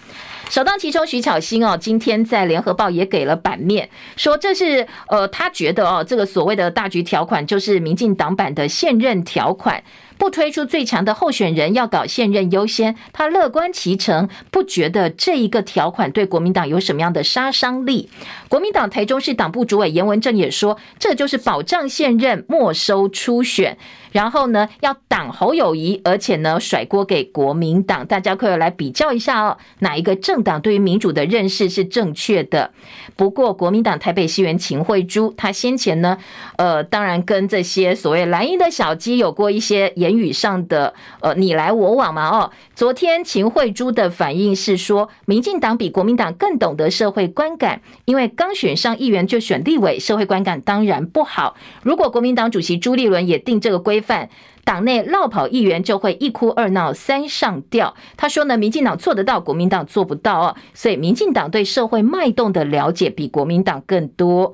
[0.50, 9.82] 首当其冲，徐巧芯哦，今天在联合报也给了版面，说这是呃，他觉得哦，这个所谓的大局条款就是民进党版的现任条款。
[10.18, 18.10] 不推出最强的候选人，要搞现任优先，他乐观其成，不觉得这一个条款对国民党有什么样的杀伤力。
[18.48, 23.78] 国民党台中市党部主委严文正也说，这就是保障现任，没收初选，
[24.12, 28.04] 然后呢要挡侯友谊，而且呢甩锅给国民党。
[28.06, 32.72] 大家可以来比较一下哦，哪一个政党对于民主的认识是正确的？
[33.16, 36.18] 不过国民党台北市议员秦慧珠，他先前呢，
[36.56, 51.56] 呃，当然跟这些所谓蓝营的小鸡有过一些言语上的呃你来我往嘛哦，昨天秦慧珠的反应是说，民进党比国民党更懂得社会观感，因为刚选上议员就选立委，社会观感当然不好。
[51.82, 54.30] 如果国民党主席朱立伦也定这个规范，
[54.64, 57.94] 党内落跑议员就会一哭二闹三上吊。
[58.16, 64.52] 他说呢，民进党做得到，国民党做不到哦，所以民进党对社会脉动的了解比国民党更多。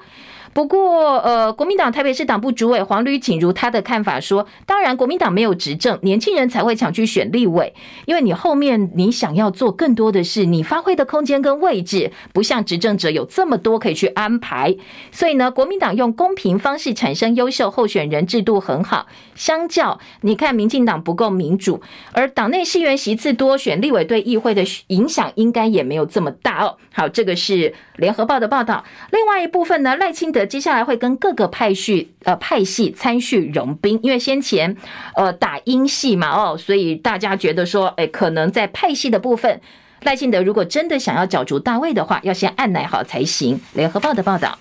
[0.54, 7.74] 不过，呃，国民党台北市党部主委黄吕锦如他的看法说，当然国民党没有执政，年轻人才会抢去选立委，
[8.06, 14.76] 因为你后面你想要做更多的事，你发挥的空间跟位置不像执政者有这么多可以去安排，
[15.10, 19.08] 所以呢，国民党用公平方式产生优秀候选人制度很好。
[19.34, 21.82] 相较你看，民进党不够民主，
[22.12, 26.76] 而党内议员席次多，选立委对议会的影响应该也没有这么大哦。
[26.92, 28.84] 好，这个是联合报的报道。
[29.10, 30.43] 另外一部分呢，赖清德。
[30.46, 34.76] 接下来会跟各个派系呃派系参叙融兵，因为先前
[35.14, 39.60] 呃打英系嘛哦，所以大家觉得说，哎，可能在派系的部分，
[40.02, 43.60] 赖幸德如果真的想要角逐大位的话，要先按捺好才行。
[43.74, 44.58] 联合报的报道。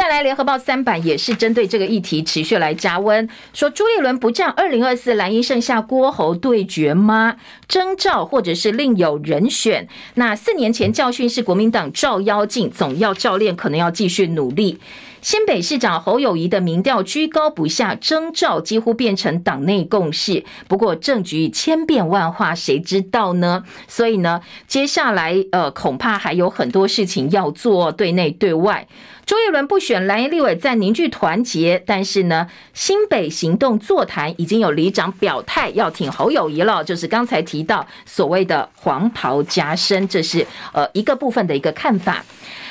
[0.00, 7.36] 再来，联合报三版也是针对这个议题持续来加温，说朱立伦不战二零二四蓝营剩下郭侯对决吗？
[7.68, 9.86] 征召或者是另有人选？
[10.14, 14.80] 那四年前教训是国民党照妖镜，总要教练可能要继续努力。
[15.20, 20.42] 新北市长侯友谊的民调居高不下，征召几乎变成党内共识。
[20.66, 23.64] 不过政局千变万化，谁知道呢？
[23.86, 28.88] 所以呢，接下来呃，恐怕还有很多事情要做，对内对外。
[29.30, 31.80] 朱立伦不选蓝营立委，在凝聚团结。
[31.86, 42.24] 但是呢，新北行动座谈已经有里长表态要挺侯友谊了，就是刚才提到所谓的黄袍加身，这是呃一个部分的一个看法。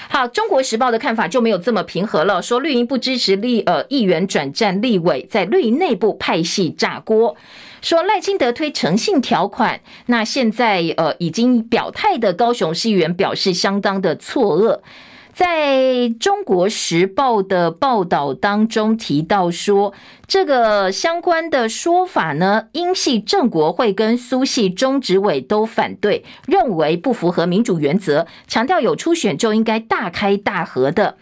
[0.10, 7.38] 好，中国时报的看法就没有这么平和了，说绿营不支持立呃议员转战立委，在绿营内部派系炸锅，
[7.82, 14.82] 说赖清德推诚信条款，那现在呃已经表态的高雄市议员表示相当的错愕。
[15.40, 19.94] 在中国时报的报道当中提到说，
[20.28, 31.16] 这个相关的说法呢，英系正国会跟苏系中执委都反对，认为不符合民主原则，强调有初选就应该大开大合的。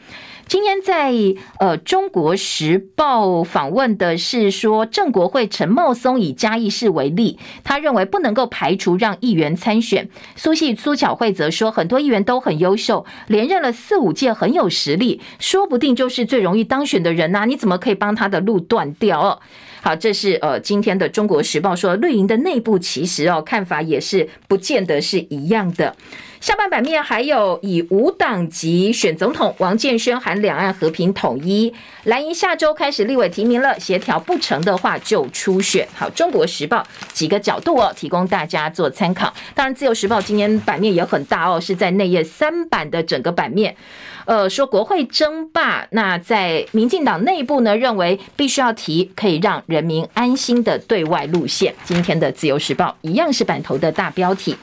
[0.48, 1.12] 今天在
[1.60, 10.08] 呃《中国时报》访问的是说，郑国会陈茂松以嘉义市为例，他认为不能够排除让议员参选。
[10.38, 17.46] 苏系苏巧慧则说，很多议员都很优秀，连任了四五届，很有实力，说不定就是最容易当选的人呐、啊。
[17.46, 19.42] 你怎么可以帮他的路断掉？
[19.82, 25.96] 好，这是呃今天的《中国时报》说，绿营的内部其实哦看法也是不见得是一样的。
[26.40, 31.74] 下半版面还有以无党籍选总统，王建煊喊两岸和平统一。
[32.04, 35.88] 蓝营下周开始立委提名了，协调不成的话就初选。
[35.96, 39.34] 好，中国时报几个角度哦，提供大家做参考。
[39.56, 43.76] 当然，自由时报今天版面也很大哦，是在内页三版的整个版面。
[44.28, 51.74] 呃，说国会争霸，那在民进党内部呢，认为必须要提可以让人民安心的对外路线。
[51.86, 54.54] 今天的自由时报一样是版头的大标题。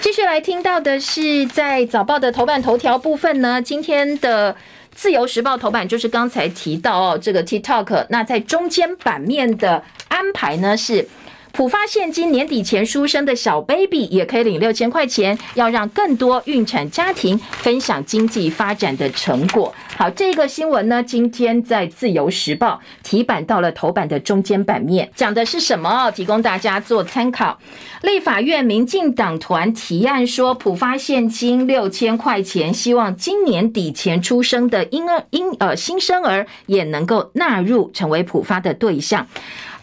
[0.00, 4.56] 继续来听到的是在早报的头版头条部分呢，今天的
[4.94, 11.06] 自由时报头版就是刚才提到哦，这个 TikTok，那在中间版面的安排呢是。
[11.52, 19.74] 普发现金，年底前出生的小 baby 也可以领六千块钱，要让更多孕产家庭分享经济发展的成果。
[19.96, 26.10] 好，这个新闻呢，今天在自由时报提版到了头版的中间版面，讲的是什么哦？
[26.10, 27.58] 提供大家做参考。
[28.02, 39.26] 立法院民进党团提案说，普发现金六千块钱，希望今年底前出生的婴儿婴呃新生儿也能够纳入成为普发的对象。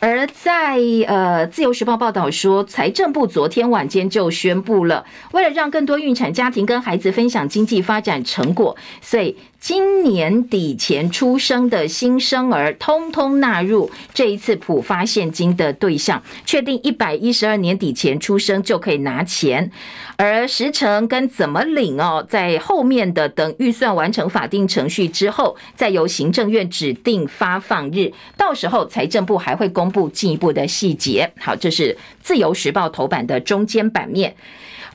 [0.05, 0.75] 而在
[1.07, 9.35] 呃，《自由时报》报道说，财政部昨天晚间就宣布了，为了让更多孕产家庭跟孩子分享经济发展成果，所以。
[9.67, 19.71] 今年底前出生的新生儿，通通纳入这一次普发现金的对象，确定一百一十二年底前出生就可以拿钱，
[20.17, 31.31] 而时程跟怎么领哦，在后面的等预算完成法定程序之后，再由行政院指定发放日，到时候财政部还会公布进一步的细节。
[31.39, 34.35] 好，这是自由时报头版的中间版面。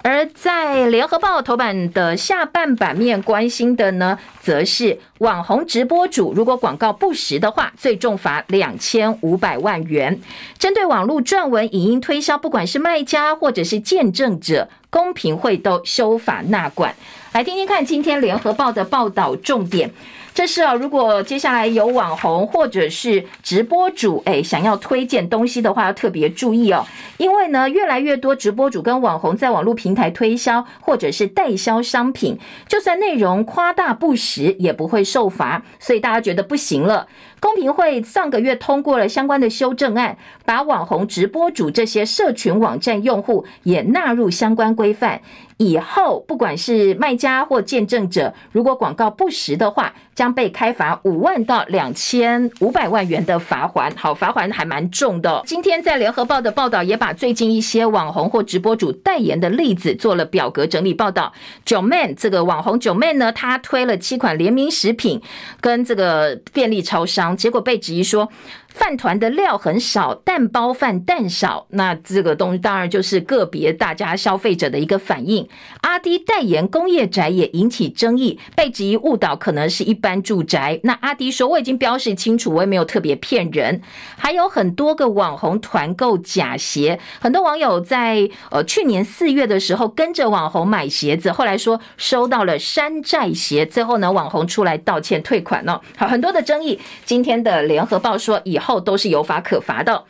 [0.02, 10.18] 而在联合报头版的下半版面，关心的呢，则是网红直播主如果广告不实的话，最重罚两千五百万元。
[10.58, 16.94] 针对网络撰文、影音推销，不管是卖家或者是见证者，公平会都修法纳管。
[17.32, 19.92] 来听听看今天联合报的报道重点。
[20.40, 26.82] 这是啊，如果接下来有网红或者是直播主，哎，想要推荐东西的话，要特别注意哦。
[27.18, 35.62] 因为呢，越来越多直播主跟网红在网络平台推销或者是代销商品，就算内容夸大不实，也不会受罚。
[35.78, 37.06] 所以大家觉得不行了。
[37.40, 45.20] 公平会上个月通过了相关的修正案，把网红直播主这些社群网站用户也纳入相关规范。
[45.56, 53.92] 以后，不管是卖家或见证者，如果广告不实的话，将被开罚五万到两千五百万元的罚锾。
[53.94, 55.42] 好，罚锾还蛮重的。
[55.44, 61.30] 今天在联合报的报道也把最近一些网红或直播主代言的例子做了表格整理报道。
[61.66, 65.20] 九妹这个网红九妹呢，她推了七款联名食品
[65.60, 68.30] 跟这个便利超商，结果被质疑说。
[68.70, 75.46] 饭团的料很少，蛋包饭蛋少，那这个东西当然就是个别大家消费者的一个反应。
[75.82, 80.80] 阿迪代言工业宅也引起争议，被质疑误导可能是一般住宅。
[80.84, 83.82] 那阿迪说我已经标示清楚，我也没有特别骗人。
[84.16, 95.80] 还有很多个网红团购假鞋，很多网友在呃去年四月的时候跟着网红买鞋子，后来说收到了山寨鞋，最后呢网红出来道歉退款了。
[95.96, 96.78] 好，很多的争议。
[97.04, 100.04] 今天的联合报说以后都是有法可罚的。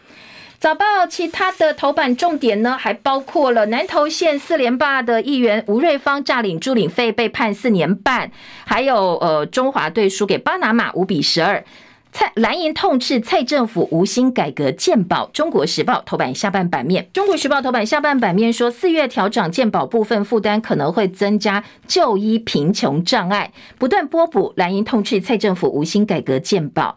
[0.59, 8.31] 早报其他的头版重点呢，还包括了南投县四连霸的议员吴瑞芳诈领助理费被判四年半，
[8.67, 11.65] 还有呃中华队输给巴拿马五比十二。
[12.13, 15.31] 蔡蓝营痛斥蔡政府无心改革健保。
[15.33, 24.53] 中国时报头版下半版面，中国时报头版下半版面说，四月调涨健保部分负担可能会增加就医贫穷障碍，不断拨补。
[24.57, 26.97] 蓝营痛斥蔡政府无心改革健保。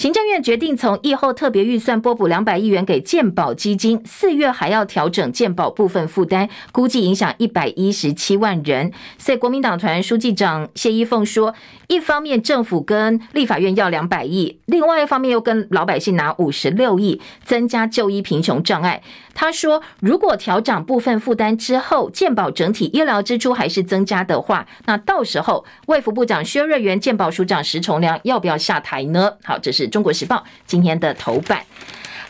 [0.00, 8.90] 行政院决定从疫后特别预算拨补两百亿元给健保基金，四月还要调整健保部分负担，估计影响一百一十七万人。
[9.18, 11.54] 所以国民党团书记长谢依凤说，
[11.88, 19.02] 一方面政府跟立法院要两百亿，另外一方面又跟老百姓拿五十六亿，增加就医贫穷障碍。
[19.34, 29.32] 他说，如果调整部分负担之后，健保整体医疗支出还是增加的话，那到时候卫福部长薛瑞元、健保署长石崇良要不要下台呢？
[29.44, 29.90] 好，这是。
[29.90, 31.60] 中国时报今天的头版，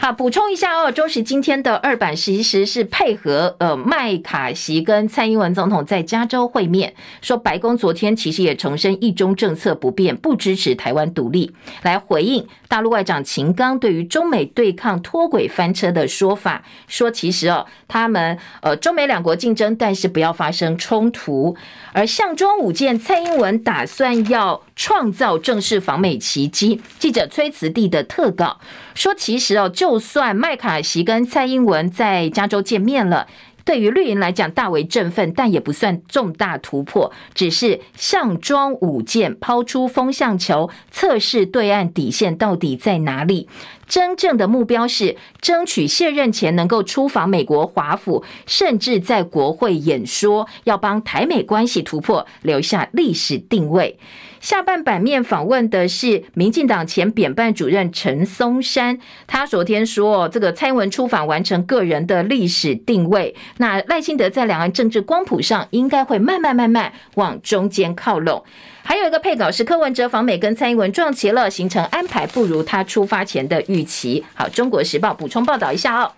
[0.03, 0.91] 好，补充一下哦。
[0.91, 21.55] 中时今天的二版其实是配合呃麦卡锡跟蔡英文总统在加州会面，说白宫昨天其实也重申一中政策不变，不支持台湾独立，来回应大陆外长秦刚对于中美对抗脱轨翻车的说法，说其实哦他们呃中美两国竞争，但是不要发生冲突。
[21.93, 26.81] 而项庄舞剑，蔡英文打算要创造正式访美奇迹。
[26.99, 28.59] 记者崔慈地的特稿
[28.95, 33.27] 说，其实哦，就算麦卡锡跟蔡英文在加州见面了，
[33.65, 43.49] 对于绿营来讲大为振奋，但也不算重大突破，只是项庄舞剑，抛出风向球，测试对岸底线到底在哪里。
[43.87, 53.99] 真正的目标是争取卸任前能够出访美国华府，甚至在国会演说，要帮台美关系突破留下历史定位。
[54.41, 63.35] 下半版面访问的是民进党前扁办主任陈松山，他昨天说，这个蔡英文出访完成个人的历史定位。
[63.59, 68.43] 那赖清德在两岸政治光谱上应该会慢慢慢慢往中间靠拢。
[68.83, 74.25] 还有一个配稿是柯文哲访美跟蔡英文撞期了，行程安排不如他出发前的预期。
[74.35, 76.11] 好，中国时报补充报道一下哦。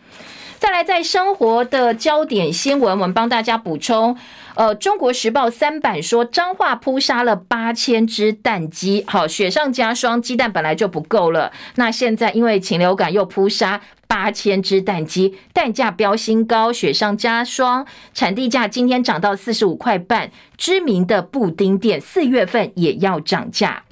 [0.63, 4.17] 再来，在生活的焦点新闻，我们帮大家补充。
[4.55, 17.85] 呃，中国时报三版说，彰化扑杀了八千只蛋鸡，好，雪上加霜，鸡蛋本来就不够了，那现在因为禽流感又扑杀八千只蛋鸡，蛋价飙新高，雪上加霜，
[18.15, 23.83] 产地价今天涨到四十五块半，知名的布丁店四月份也要涨价。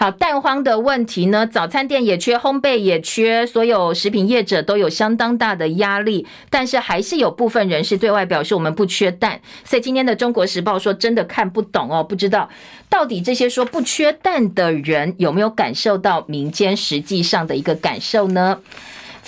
[0.00, 1.44] 好，蛋荒的问题呢？
[1.44, 6.24] 早餐店也缺，烘焙也缺，所有食品业者都有相当大的压力。
[6.48, 9.40] 但是还是有部分人士对外表示，我们不缺蛋。
[9.64, 12.48] 所以今天的《中国时报》说，真的看不懂哦，不知道
[12.88, 18.60] 到底这些说不缺蛋的人有没有感受到民间实际上的一个感受呢？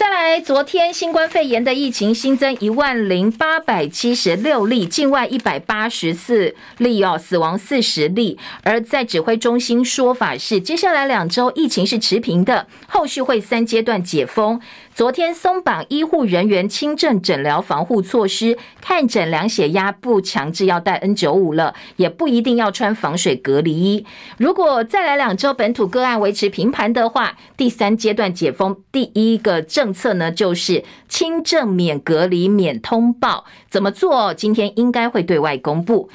[0.01, 8.38] 再来，昨天新冠肺炎的疫情新增一万零八百七十六例，境外一百八十四例哦，死亡四十例。
[8.62, 14.59] 而在指挥中心说法是，接下来两周疫情是持平的，后续会三阶段解封。
[14.93, 24.05] 昨天松绑医护人员轻症诊疗防护措施，看诊量血压不强制要戴 N 九五了，也不一定要穿防水隔离衣。
[24.36, 33.47] 如果再来两周本土个案维持平盘的话，第三阶段解封第一个政策呢，就是轻症免隔离、免通报。
[33.70, 34.34] 怎么做？
[34.34, 36.11] 今天应该会对外公布。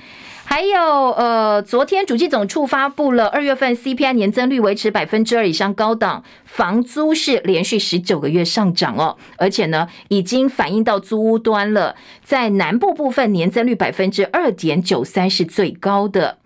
[0.47, 16.37] 还有，呃，昨天主计总处发布了二月份 CPI 年增率维持百分之二以上高档，房租是连续十九个月上涨哦，而且呢，已经反映到租屋端了，在南部部分年增率百分之二点九三是最高的。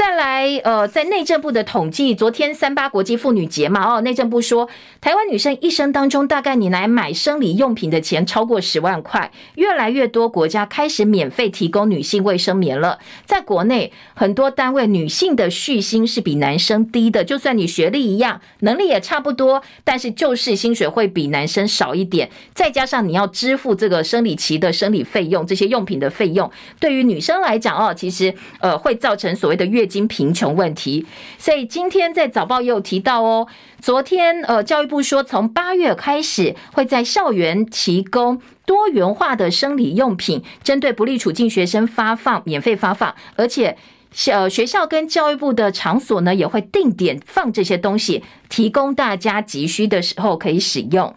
[0.00, 4.66] 再来，呃，在内政部的统计，昨天三八国际妇女节嘛，哦，内政部说，
[4.98, 12.98] 台湾女生一生当中，大概你来买生理用品的钱超过十万块，越来越多国家开始免费提供女性卫生棉了。
[13.26, 31.04] 在国内，很多单位女性的续薪是比男生低的，就算你学历一样，能力也差不多，但是就是薪水会比男生少一点，再加上你要支付这个生理期的生理费用，这些用品的费用，对于女生来讲，哦，其实呃会造成所谓的月经贫穷问题，
[31.36, 33.46] 所以今天在早报也有提到哦。
[33.82, 43.76] 昨天呃，教育部说，从八月开始会在校园提供多元化的生理用品，针对不利处境学生发放，免费发放，而且
[44.12, 51.14] 小学校跟教育部的场所呢，也会定点放这些东西，提供大家急需的时候可以使用。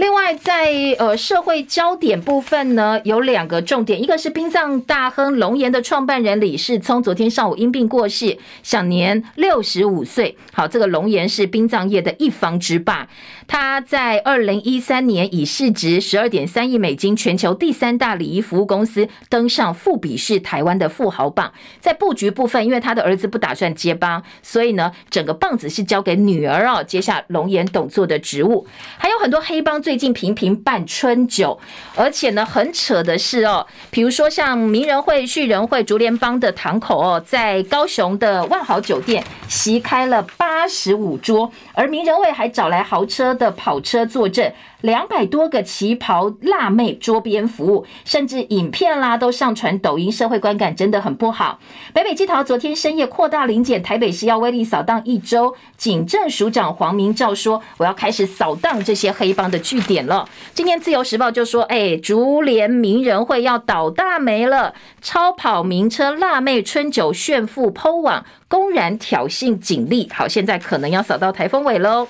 [0.00, 10.38] 另外，在呃社会焦点部分呢，有两个重点，一个是殡葬大亨龙岩的创办人李世聪，昨天上午因病过世，享年六十五岁。
[10.54, 13.06] 好，这个龙岩是殡葬业的一方之霸。
[13.50, 21.52] 他在二零一三年以市值十二点三亿美金，全球第三大礼仪服务公司登上富比士台湾的富豪榜。
[21.80, 28.68] 在布局部分，因为他的儿子不打算接棒，所以呢，整个棒子是交给女儿哦，接下龙岩董座的职务。
[28.96, 31.58] 还有很多黑帮最近频频办春酒，
[31.96, 44.54] 而且呢，很扯的是哦，比如说像名人会、旭人会、竹联帮的堂口哦，在高雄的万豪酒店席开了八十五桌，而名人会还找来豪车的跑车坐镇。
[44.82, 51.58] 两百多个旗袍辣妹桌边服务，甚至影片啦都上传抖音，社会观感真的很不好。
[51.92, 55.54] 北北基桃昨天深夜扩大临检，台北市要威力扫荡一周。
[55.76, 64.72] 警政署长黄明照说：“我要开始扫荡这些黑帮的据点了。”今天自由时报就说：“哎，竹联名人会要倒大霉了，
[65.02, 70.08] 超跑名车辣妹春酒炫富 PO 网，公然挑衅警力。
[70.10, 72.08] 好，现在可能要扫到台风尾喽。”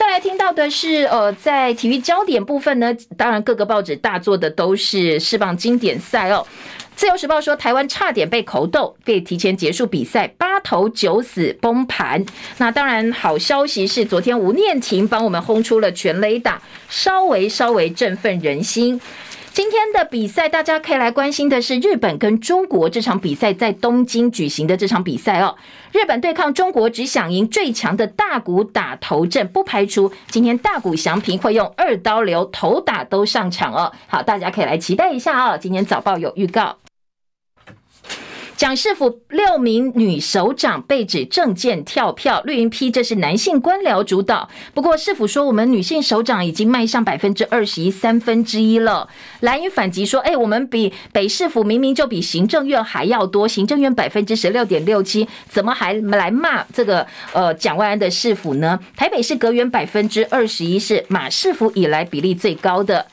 [0.00, 6.46] 再来听到的是，呃，在体育焦点部分呢，当然各个报纸大做的都是世棒经典赛哦。
[6.96, 12.24] 自由时报说，台湾差点被口斗，被提前结束比赛，八投九死崩盘。
[12.56, 18.98] 那当然，好消息是，昨天吴念庭帮我们轰出了全垒打，稍微稍微振奋人心。
[19.60, 25.54] 今天的比赛，大家可以来关心的是日本跟中国这场比赛在东京举行的这场比赛哦。
[25.92, 33.92] 日本对抗中国，只想赢最强的大谷打头阵，不排除今天大谷翔平会用二刀流头打都上场哦。
[34.06, 35.58] 好，大家可以来期待一下哦。
[35.60, 36.78] 今天早报有预告。
[38.60, 44.50] 蒋市府六名女首长被指政见跳票，绿营批这是男性官僚主导。
[44.74, 49.08] 不过市府说，我们女性首长已经迈上百分之二十一，三分之一了。
[49.40, 58.78] 蓝营反击说，哎，我们比北市府明明就比行政院还要多，行政院百分之十六点六七，怎么还来骂这个呃蒋万安的市府呢？
[58.94, 63.06] 台北市隔园百分之二十一是马市府以来比例最高的。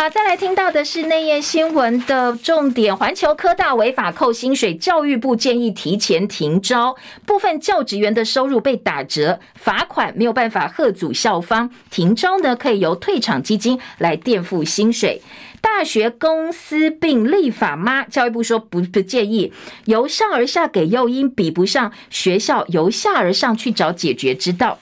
[0.00, 6.96] 好，再来听到的是内页新闻的重点：环球科大违法扣薪水，教育部建议提前停招，
[7.26, 15.20] 部分教职员的收入被打折，罚款没有办法吓阻校方，停招呢可以由退场基金来垫付薪水。
[15.60, 18.02] 大学公司并立法吗？
[18.04, 19.52] 教育部说不不建议，
[19.84, 24.78] 由上而下给诱因比不上学校由下而上去找解决之道。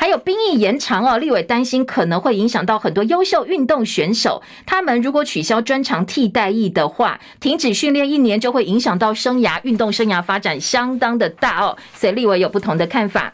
[0.00, 4.42] 还有兵役延长哦，立委担心可能会影响到很多优秀运动选手。
[4.64, 11.76] 他们如果取消专长替代役的话，停止训练一年就会影响到生涯运动生涯发展相当的大哦。
[11.94, 13.30] 所以立委有不同的看法。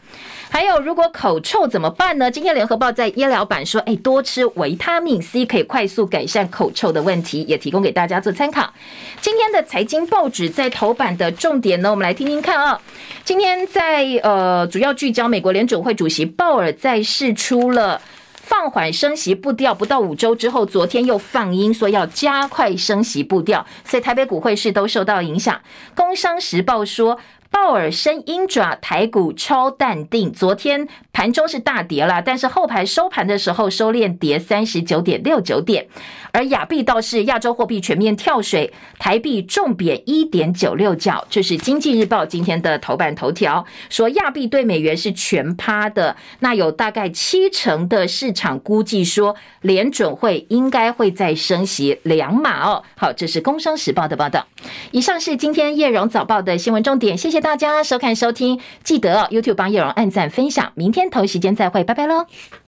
[0.49, 2.31] 还有，如果口臭怎么办呢？
[2.31, 8.73] 今天联合报在医疗版说，哎，多吃维他命 C 可以快速改善口臭的问题，也提供给大家做参考。
[9.21, 12.81] 今天的财经报纸在头版的重点呢，我们来听听看啊。
[13.23, 18.01] 今天在呃，主要聚焦美国联准会主席鲍尔在释出了
[18.33, 25.61] 放缓升息步调，不到五周之后，昨天又放鹰说要加快升息步调，所以台北股汇市都受到影响。
[25.93, 27.19] 工商时报说。
[27.49, 30.31] 鲍尔伸鹰爪，台股超淡定。
[30.31, 30.87] 昨天
[31.17, 35.87] 盘中是大跌了，但是后盘收盘的时候收敛跌三十九点六九点。
[36.31, 41.25] 而亚币倒是亚洲货币全面跳水，台币重贬一点九六角。
[41.27, 46.15] 这是经济日报今天的头版头条，说亚币对美元是全趴的。
[46.41, 52.83] 那有大概七成的市场估计说，联准会应该会再升息两码哦。
[52.95, 54.45] 好，这是工商时报的报道。
[54.91, 62.25] 以上是今天叶荣早报的新闻重点，谢谢大家收看收听，记得 YouTube 帮叶荣按赞分享，明天头时间再会，拜拜喽。